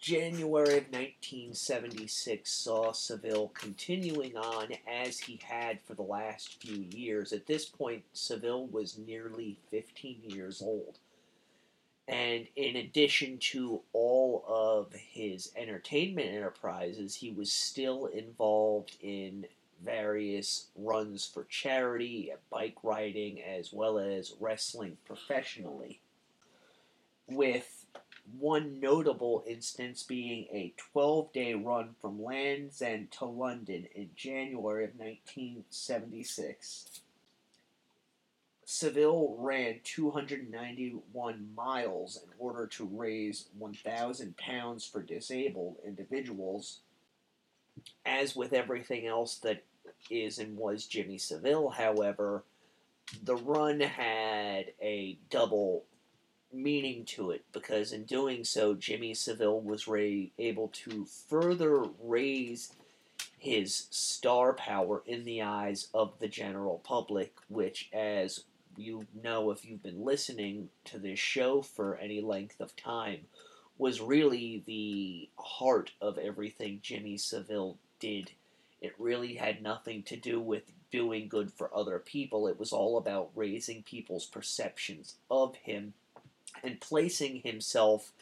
January 0.00 0.78
of 0.78 0.90
1976 0.90 2.50
saw 2.50 2.90
Savile 2.90 3.52
continuing 3.54 4.36
on 4.36 4.72
as 4.88 5.20
he 5.20 5.38
had 5.44 5.80
for 5.82 5.94
the 5.94 6.02
last 6.02 6.60
few 6.60 6.84
years. 6.90 7.32
At 7.32 7.46
this 7.46 7.66
point, 7.66 8.02
Savile 8.12 8.66
was 8.66 8.98
nearly 8.98 9.56
15 9.70 10.22
years 10.24 10.60
old. 10.60 10.98
And 12.10 12.46
in 12.56 12.74
addition 12.74 13.38
to 13.52 13.82
all 13.92 14.44
of 14.48 14.92
his 14.92 15.52
entertainment 15.56 16.28
enterprises, 16.28 17.14
he 17.14 17.30
was 17.30 17.52
still 17.52 18.06
involved 18.06 18.96
in 19.00 19.46
various 19.84 20.66
runs 20.74 21.24
for 21.24 21.44
charity, 21.44 22.32
bike 22.50 22.78
riding, 22.82 23.40
as 23.40 23.72
well 23.72 24.00
as 24.00 24.34
wrestling 24.40 24.96
professionally. 25.06 26.00
With 27.28 27.86
one 28.40 28.80
notable 28.80 29.44
instance 29.46 30.02
being 30.02 30.48
a 30.50 30.74
12 30.92 31.32
day 31.32 31.54
run 31.54 31.94
from 32.00 32.20
Land's 32.20 32.82
End 32.82 33.12
to 33.12 33.24
London 33.24 33.86
in 33.94 34.10
January 34.16 34.82
of 34.82 34.98
1976. 34.98 37.02
Savile 38.72 39.34
ran 39.36 39.80
291 39.82 41.48
miles 41.56 42.22
in 42.22 42.30
order 42.38 42.68
to 42.68 42.84
raise 42.84 43.46
1,000 43.58 44.36
pounds 44.36 44.86
for 44.86 45.02
disabled 45.02 45.78
individuals. 45.84 46.78
As 48.06 48.36
with 48.36 48.52
everything 48.52 49.08
else 49.08 49.38
that 49.38 49.64
is 50.08 50.38
and 50.38 50.56
was 50.56 50.86
Jimmy 50.86 51.18
Savile, 51.18 51.70
however, 51.70 52.44
the 53.24 53.34
run 53.34 53.80
had 53.80 54.66
a 54.80 55.18
double 55.30 55.82
meaning 56.52 57.04
to 57.06 57.32
it 57.32 57.44
because 57.52 57.92
in 57.92 58.04
doing 58.04 58.44
so, 58.44 58.74
Jimmy 58.74 59.14
Savile 59.14 59.60
was 59.60 59.88
ra- 59.88 60.28
able 60.38 60.68
to 60.68 61.06
further 61.06 61.86
raise 62.00 62.72
his 63.36 63.88
star 63.90 64.52
power 64.52 65.02
in 65.06 65.24
the 65.24 65.42
eyes 65.42 65.88
of 65.92 66.16
the 66.20 66.28
general 66.28 66.78
public, 66.84 67.34
which, 67.48 67.88
as 67.92 68.44
you 68.80 69.06
know 69.22 69.50
if 69.50 69.64
you've 69.64 69.82
been 69.82 70.04
listening 70.04 70.68
to 70.86 70.98
this 70.98 71.18
show 71.18 71.62
for 71.62 71.96
any 71.96 72.20
length 72.20 72.60
of 72.60 72.76
time, 72.76 73.26
was 73.78 74.00
really 74.00 74.62
the 74.66 75.28
heart 75.42 75.92
of 76.00 76.18
everything 76.18 76.80
Jimmy 76.82 77.16
Savile 77.16 77.78
did. 77.98 78.32
It 78.80 78.94
really 78.98 79.34
had 79.34 79.62
nothing 79.62 80.02
to 80.04 80.16
do 80.16 80.40
with 80.40 80.72
doing 80.90 81.28
good 81.28 81.52
for 81.52 81.74
other 81.74 81.98
people. 81.98 82.46
It 82.46 82.58
was 82.58 82.72
all 82.72 82.98
about 82.98 83.30
raising 83.34 83.82
people's 83.82 84.26
perceptions 84.26 85.14
of 85.30 85.54
him 85.56 85.94
and 86.62 86.80
placing 86.80 87.40
himself 87.40 88.12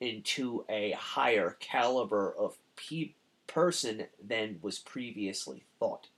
into 0.00 0.64
a 0.68 0.92
higher 0.92 1.56
caliber 1.60 2.32
of 2.38 2.56
pe- 2.76 3.12
person 3.46 4.06
than 4.22 4.58
was 4.62 4.78
previously 4.78 5.64
thought. 5.78 6.08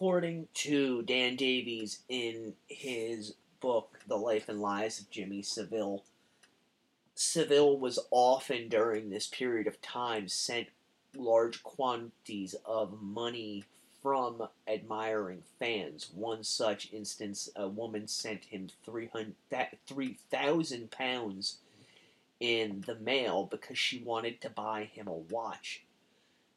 According 0.00 0.48
to 0.54 1.02
Dan 1.02 1.36
Davies 1.36 1.98
in 2.08 2.54
his 2.68 3.34
book, 3.60 3.98
The 4.06 4.16
Life 4.16 4.48
and 4.48 4.58
Lies 4.58 4.98
of 4.98 5.10
Jimmy 5.10 5.42
Savile, 5.42 6.04
Savile 7.14 7.78
was 7.78 7.98
often 8.10 8.70
during 8.70 9.10
this 9.10 9.26
period 9.26 9.66
of 9.66 9.82
time 9.82 10.26
sent 10.26 10.68
large 11.14 11.62
quantities 11.62 12.54
of 12.64 13.02
money 13.02 13.64
from 14.00 14.48
admiring 14.66 15.42
fans. 15.58 16.08
One 16.14 16.44
such 16.44 16.90
instance, 16.94 17.50
a 17.54 17.68
woman 17.68 18.08
sent 18.08 18.46
him 18.46 18.70
3,000 18.86 20.90
pounds 20.90 21.58
in 22.40 22.84
the 22.86 22.94
mail 22.94 23.44
because 23.44 23.78
she 23.78 23.98
wanted 23.98 24.40
to 24.40 24.48
buy 24.48 24.84
him 24.84 25.08
a 25.08 25.12
watch. 25.12 25.82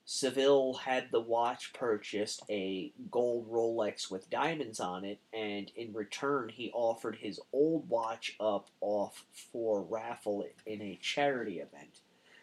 Savile 0.06 0.74
had 0.74 1.12
the 1.12 1.22
watch 1.22 1.72
purchased, 1.72 2.44
a 2.50 2.92
gold 3.10 3.50
Rolex 3.50 4.12
with 4.12 4.30
diamonds 4.30 4.82
on 4.82 5.06
it, 5.06 5.20
and 5.32 5.72
in 5.78 5.94
return 5.94 6.50
he 6.50 6.72
offered 6.74 7.18
his 7.18 7.40
old 7.54 7.88
watch 7.88 8.36
up 8.38 8.70
off 8.82 9.26
for 9.32 9.82
raffle 9.82 10.46
in 10.66 10.82
a 10.82 11.00
charity 11.02 11.60
event. 11.60 12.02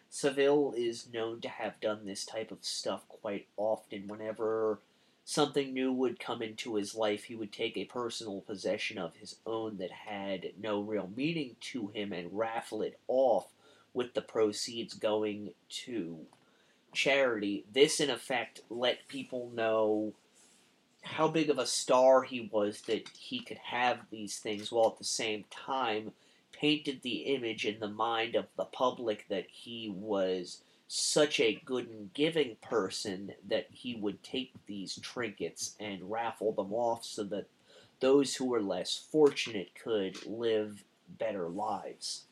Savile 0.09 0.73
is 0.75 1.07
known 1.13 1.39
to 1.41 1.49
have 1.49 1.79
done 1.79 2.05
this 2.05 2.25
type 2.25 2.51
of 2.51 2.65
stuff 2.65 3.07
quite 3.07 3.47
often. 3.55 4.07
Whenever 4.07 4.81
something 5.23 5.71
new 5.71 5.93
would 5.93 6.19
come 6.19 6.41
into 6.41 6.75
his 6.75 6.95
life, 6.95 7.25
he 7.25 7.35
would 7.35 7.53
take 7.53 7.77
a 7.77 7.85
personal 7.85 8.41
possession 8.41 8.97
of 8.97 9.15
his 9.17 9.35
own 9.45 9.77
that 9.77 9.91
had 9.91 10.53
no 10.59 10.81
real 10.81 11.11
meaning 11.15 11.55
to 11.61 11.87
him 11.89 12.11
and 12.11 12.37
raffle 12.37 12.81
it 12.81 12.99
off 13.07 13.53
with 13.93 14.15
the 14.15 14.21
proceeds 14.21 14.95
going 14.95 15.53
to 15.69 16.25
charity. 16.93 17.65
This, 17.71 17.99
in 17.99 18.09
effect, 18.09 18.61
let 18.69 19.07
people 19.07 19.51
know 19.53 20.13
how 21.01 21.27
big 21.27 21.49
of 21.49 21.57
a 21.57 21.65
star 21.65 22.21
he 22.23 22.49
was 22.51 22.81
that 22.81 23.07
he 23.17 23.39
could 23.39 23.57
have 23.57 23.99
these 24.09 24.37
things 24.37 24.71
while 24.71 24.91
at 24.91 24.97
the 24.97 25.03
same 25.03 25.45
time 25.49 26.11
painted 26.51 27.01
the 27.01 27.33
image 27.35 27.65
in 27.65 27.79
the 27.79 27.87
mind 27.87 28.35
of 28.35 28.45
the 28.55 28.65
public 28.65 29.25
that 29.29 29.47
he 29.49 29.89
was 29.89 30.61
such 30.87 31.39
a 31.39 31.61
good 31.65 31.87
and 31.87 32.13
giving 32.13 32.55
person 32.61 33.31
that 33.47 33.65
he 33.71 33.95
would 33.95 34.21
take 34.21 34.53
these 34.67 34.99
trinkets 34.99 35.75
and 35.79 36.11
raffle 36.11 36.51
them 36.51 36.73
off 36.73 37.03
so 37.05 37.23
that 37.23 37.47
those 38.01 38.35
who 38.35 38.45
were 38.45 38.61
less 38.61 38.97
fortunate 39.11 39.69
could 39.81 40.25
live 40.25 40.83
better 41.07 41.47
lives. 41.47 42.25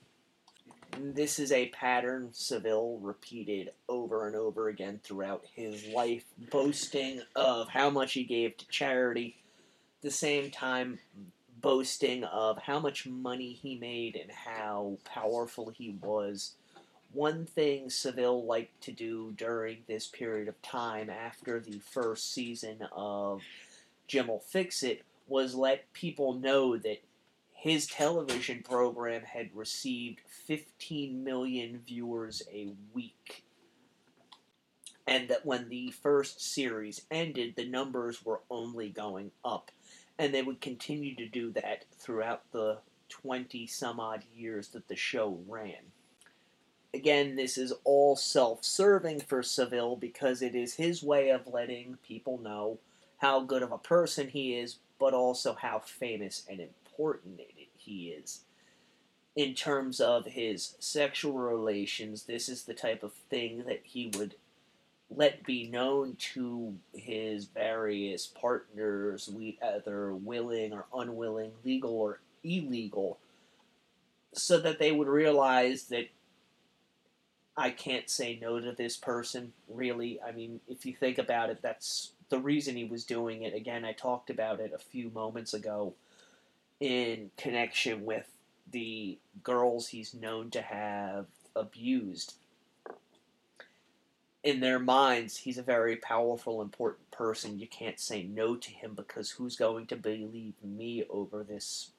This 0.98 1.40
is 1.40 1.52
a 1.52 1.70
pattern 1.70 2.30
Savile 2.34 2.98
repeated 3.00 3.72
over 3.88 4.28
and 4.28 4.36
over 4.36 4.70
again 4.70 5.00
throughout 5.04 5.46
his 5.54 5.86
life, 5.88 6.24
boasting 6.52 7.22
of 7.36 7.70
how 7.70 7.90
much 7.90 8.14
he 8.14 8.24
gave 8.24 8.58
to 8.58 8.68
charity, 8.68 9.38
the 10.02 10.12
same 10.12 10.52
time 10.52 11.00
boasting 11.62 12.24
of 12.24 12.58
how 12.58 12.80
much 12.80 13.06
money 13.06 13.54
he 13.54 13.76
made 13.76 14.16
and 14.16 14.32
how 14.32 14.98
powerful 15.06 15.70
he 15.70 15.98
was. 16.02 16.54
One 17.12 17.46
thing 17.46 17.90
Savile 17.90 18.46
liked 18.46 18.82
to 18.84 18.92
do 18.92 19.34
during 19.36 19.80
this 19.88 20.08
period 20.08 20.48
of 20.48 20.62
time 20.62 21.10
after 21.10 21.60
the 21.60 21.80
first 21.80 22.34
season 22.34 22.88
of 22.92 23.42
Jim'll 24.08 24.40
Fix 24.40 24.84
It 24.84 25.04
was 25.28 25.56
let 25.56 25.92
people 25.94 26.34
know 26.34 26.78
that 26.78 27.02
his 27.60 27.88
television 27.88 28.64
program 28.64 29.22
had 29.22 29.50
received 29.54 30.22
15 30.46 31.26
million 31.26 31.82
viewers 31.86 32.42
a 32.50 32.70
week. 32.94 33.44
And 35.06 35.28
that 35.28 35.46
when 35.46 35.68
the 35.68 35.92
first 35.92 36.40
series 36.40 37.02
ended, 37.12 37.56
the 37.58 37.68
numbers 37.68 38.24
were 38.24 38.40
only 38.50 38.88
going 38.88 39.32
up. 39.44 39.72
And 40.18 40.34
they 40.34 40.42
would 40.42 40.62
continue 40.62 41.16
to 41.16 41.28
do 41.28 41.52
that 41.52 41.84
throughout 41.98 42.44
the 42.54 42.78
20 43.10 43.68
some 43.68 44.00
odd 44.00 44.24
years 44.34 44.70
that 44.70 44.88
the 44.88 44.96
show 44.96 45.42
ran. 45.46 45.92
Again, 46.94 47.36
this 47.36 47.58
is 47.58 47.74
all 47.84 48.16
self 48.16 48.64
serving 48.64 49.20
for 49.20 49.44
Savile 49.44 49.98
because 49.98 50.42
it 50.42 50.56
is 50.56 50.76
his 50.76 51.04
way 51.04 51.30
of 51.30 51.46
letting 51.46 51.98
people 52.08 52.38
know 52.38 52.80
how 53.18 53.42
good 53.42 53.64
of 53.64 53.74
a 53.74 53.78
person 53.78 54.30
he 54.30 54.56
is, 54.56 54.78
but 54.98 55.14
also 55.14 55.56
how 55.56 55.80
famous 55.80 56.46
and 56.50 56.62
important 56.62 56.79
he 57.78 58.10
is. 58.10 58.42
In 59.36 59.54
terms 59.54 60.02
of 60.02 60.26
his 60.26 60.76
sexual 60.80 61.38
relations, 61.38 62.24
this 62.24 62.50
is 62.50 62.64
the 62.64 62.74
type 62.74 63.04
of 63.04 63.14
thing 63.14 63.64
that 63.68 63.82
he 63.84 64.12
would 64.18 64.36
let 65.10 65.44
be 65.44 65.68
known 65.68 66.16
to 66.34 66.76
his 66.94 67.46
various 67.46 68.28
partners, 68.28 69.30
whether 69.30 70.14
willing 70.14 70.74
or 70.74 70.86
unwilling, 70.94 71.52
legal 71.64 71.92
or 71.92 72.20
illegal, 72.44 73.18
so 74.34 74.60
that 74.60 74.78
they 74.78 74.92
would 74.92 75.08
realize 75.08 75.86
that 75.86 76.10
I 77.58 77.72
can't 77.72 78.10
say 78.10 78.38
no 78.42 78.60
to 78.60 78.72
this 78.72 78.98
person, 78.98 79.54
really. 79.68 80.20
I 80.22 80.32
mean, 80.32 80.60
if 80.68 80.86
you 80.86 80.94
think 80.94 81.18
about 81.18 81.50
it, 81.50 81.62
that's 81.62 82.12
the 82.30 82.40
reason 82.40 82.76
he 82.76 82.86
was 82.86 83.04
doing 83.04 83.44
it. 83.44 83.54
Again, 83.54 83.84
I 83.84 83.94
talked 83.94 84.30
about 84.30 84.60
it 84.60 84.72
a 84.74 84.80
few 84.80 85.10
moments 85.10 85.54
ago 85.54 85.94
in 86.80 87.32
connection 87.38 88.06
with 88.06 88.32
the 88.72 89.18
girls 89.44 89.88
he's 89.88 90.14
known 90.14 90.50
to 90.52 90.62
have 90.62 91.26
abused. 91.56 92.36
In 94.44 94.62
their 94.62 94.80
minds, 94.80 95.38
he's 95.38 95.58
a 95.58 95.64
very 95.64 95.98
powerful, 95.98 96.62
important 96.62 97.12
person. 97.12 97.60
You 97.60 97.68
can't 97.68 98.00
say 98.00 98.24
no 98.24 98.56
to 98.56 98.72
him 98.72 98.94
because 98.96 99.32
who's 99.32 99.58
going 99.58 99.88
to 99.88 99.98
believe 99.98 100.54
me 100.64 101.04
over 101.10 101.44
this 101.44 101.92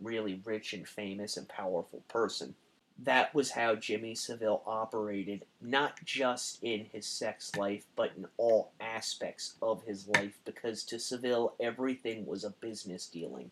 really 0.00 0.40
rich 0.44 0.72
and 0.72 0.86
famous 0.86 1.36
and 1.36 1.48
powerful 1.48 2.02
person? 2.06 2.54
That 3.02 3.34
was 3.34 3.52
how 3.52 3.74
Jimmy 3.74 4.14
Savile 4.14 4.62
operated, 4.66 5.46
not 5.60 6.04
just 6.04 6.62
in 6.62 6.86
his 6.92 7.06
sex 7.06 7.56
life, 7.56 7.86
but 7.96 8.12
in 8.16 8.26
all 8.36 8.72
aspects 8.78 9.54
of 9.62 9.82
his 9.84 10.06
life, 10.06 10.38
because 10.44 10.84
to 10.84 10.98
Savile, 11.00 11.54
everything 11.58 12.26
was 12.26 12.44
a 12.44 12.50
business 12.50 13.06
dealing 13.06 13.50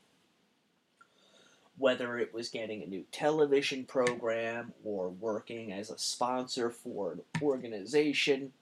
whether 1.79 2.19
it 2.19 2.35
was 2.35 2.49
getting 2.49 2.83
a 2.83 2.87
new 2.87 3.05
television 3.13 3.85
program 3.85 4.73
or 4.85 5.09
working 5.09 5.73
as 5.73 5.91
a 5.91 5.99
sponsor 5.99 6.71
for 6.71 7.13
an 7.13 7.21
organization 7.41 8.53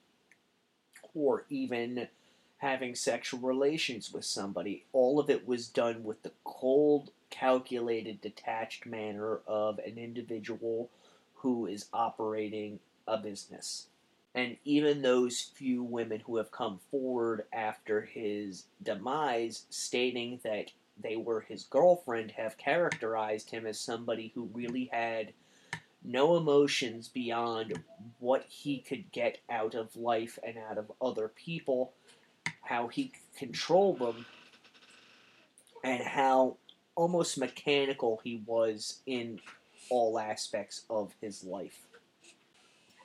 or 1.14 1.44
even 1.48 2.08
having 2.58 2.94
sexual 2.94 3.40
relations 3.40 4.12
with 4.12 4.24
somebody. 4.24 4.84
All 4.92 5.18
of 5.18 5.30
it 5.30 5.46
was 5.46 5.68
done 5.68 6.04
with 6.04 6.22
the 6.22 6.32
cold, 6.44 7.10
calculated, 7.30 8.20
detached 8.20 8.86
manner 8.86 9.40
of 9.46 9.78
an 9.78 9.98
individual 9.98 10.90
who 11.34 11.66
is 11.66 11.86
operating 11.92 12.80
a 13.06 13.18
business. 13.18 13.86
And 14.34 14.56
even 14.64 15.00
those 15.00 15.40
few 15.40 15.82
women 15.82 16.20
who 16.26 16.36
have 16.36 16.50
come 16.50 16.80
forward 16.90 17.44
after 17.52 18.02
his 18.02 18.64
demise 18.82 19.64
stating 19.70 20.40
that 20.44 20.72
they 21.02 21.16
were 21.16 21.40
his 21.40 21.64
girlfriend 21.64 22.32
have 22.32 22.58
characterized 22.58 23.50
him 23.50 23.66
as 23.66 23.78
somebody 23.78 24.32
who 24.34 24.50
really 24.52 24.90
had 24.92 25.32
no 26.02 26.36
emotions 26.36 27.08
beyond 27.08 27.82
what 28.18 28.44
he 28.48 28.78
could 28.78 29.12
get 29.12 29.38
out 29.50 29.74
of 29.74 29.94
life 29.96 30.38
and 30.46 30.56
out 30.56 30.78
of 30.78 30.90
other 31.00 31.28
people, 31.28 31.92
how 32.62 32.86
he 32.86 33.08
could 33.08 33.36
control 33.36 33.94
them, 33.94 34.24
and 35.82 36.02
how 36.02 36.56
almost 36.94 37.38
mechanical 37.38 38.20
he 38.24 38.42
was 38.46 39.00
in 39.06 39.40
all 39.90 40.18
aspects 40.18 40.82
of 40.88 41.12
his 41.20 41.44
life. 41.44 41.82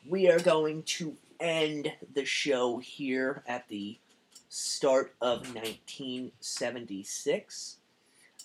We 0.07 0.29
are 0.29 0.39
going 0.39 0.83
to 0.83 1.17
end 1.39 1.91
the 2.13 2.25
show 2.25 2.77
here 2.77 3.43
at 3.47 3.67
the 3.67 3.97
start 4.49 5.15
of 5.21 5.55
1976. 5.55 7.77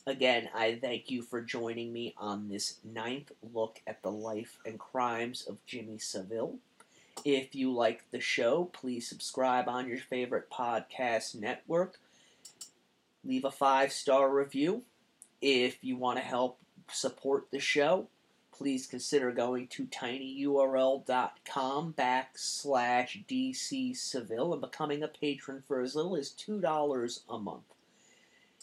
Again, 0.08 0.48
I 0.54 0.76
thank 0.80 1.10
you 1.10 1.20
for 1.20 1.40
joining 1.40 1.92
me 1.92 2.14
on 2.16 2.48
this 2.48 2.78
ninth 2.84 3.32
look 3.52 3.80
at 3.88 4.02
the 4.02 4.10
life 4.10 4.56
and 4.64 4.78
crimes 4.78 5.44
of 5.48 5.58
Jimmy 5.66 5.98
Savile. 5.98 6.58
If 7.24 7.56
you 7.56 7.72
like 7.72 8.04
the 8.12 8.20
show, 8.20 8.66
please 8.66 9.08
subscribe 9.08 9.68
on 9.68 9.88
your 9.88 9.98
favorite 9.98 10.48
podcast 10.48 11.34
network. 11.34 11.98
Leave 13.24 13.44
a 13.44 13.50
five 13.50 13.90
star 13.90 14.32
review. 14.32 14.84
If 15.40 15.82
you 15.82 15.96
want 15.96 16.18
to 16.18 16.24
help 16.24 16.60
support 16.92 17.48
the 17.50 17.58
show, 17.58 18.06
please 18.52 18.86
consider 18.86 19.32
going 19.32 19.66
to 19.68 19.86
tinyurl.com 19.86 21.04
backslash 21.98 23.26
DC 23.26 23.96
Seville 23.96 24.52
and 24.52 24.60
becoming 24.60 25.02
a 25.02 25.08
patron 25.08 25.64
for 25.66 25.80
as 25.80 25.96
little 25.96 26.14
as 26.14 26.30
$2 26.30 27.20
a 27.28 27.38
month. 27.38 27.75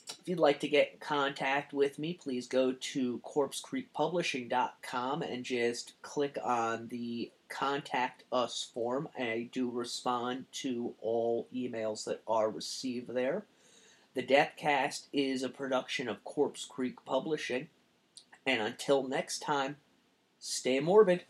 If 0.09 0.27
you'd 0.27 0.39
like 0.39 0.59
to 0.61 0.67
get 0.67 0.91
in 0.93 0.99
contact 0.99 1.73
with 1.73 1.97
me, 1.97 2.13
please 2.13 2.47
go 2.47 2.73
to 2.73 3.21
corpsecreekpublishing.com 3.25 5.21
and 5.21 5.45
just 5.45 5.93
click 6.01 6.37
on 6.43 6.87
the 6.89 7.31
contact 7.49 8.23
us 8.31 8.69
form. 8.73 9.07
I 9.17 9.49
do 9.51 9.69
respond 9.69 10.45
to 10.53 10.93
all 11.01 11.47
emails 11.53 12.05
that 12.05 12.21
are 12.27 12.49
received 12.49 13.13
there. 13.13 13.45
The 14.13 14.23
Deathcast 14.23 15.07
is 15.13 15.43
a 15.43 15.49
production 15.49 16.07
of 16.07 16.23
Corpse 16.23 16.65
Creek 16.65 17.03
Publishing. 17.05 17.67
And 18.45 18.61
until 18.61 19.07
next 19.07 19.39
time, 19.39 19.77
stay 20.39 20.79
morbid. 20.79 21.23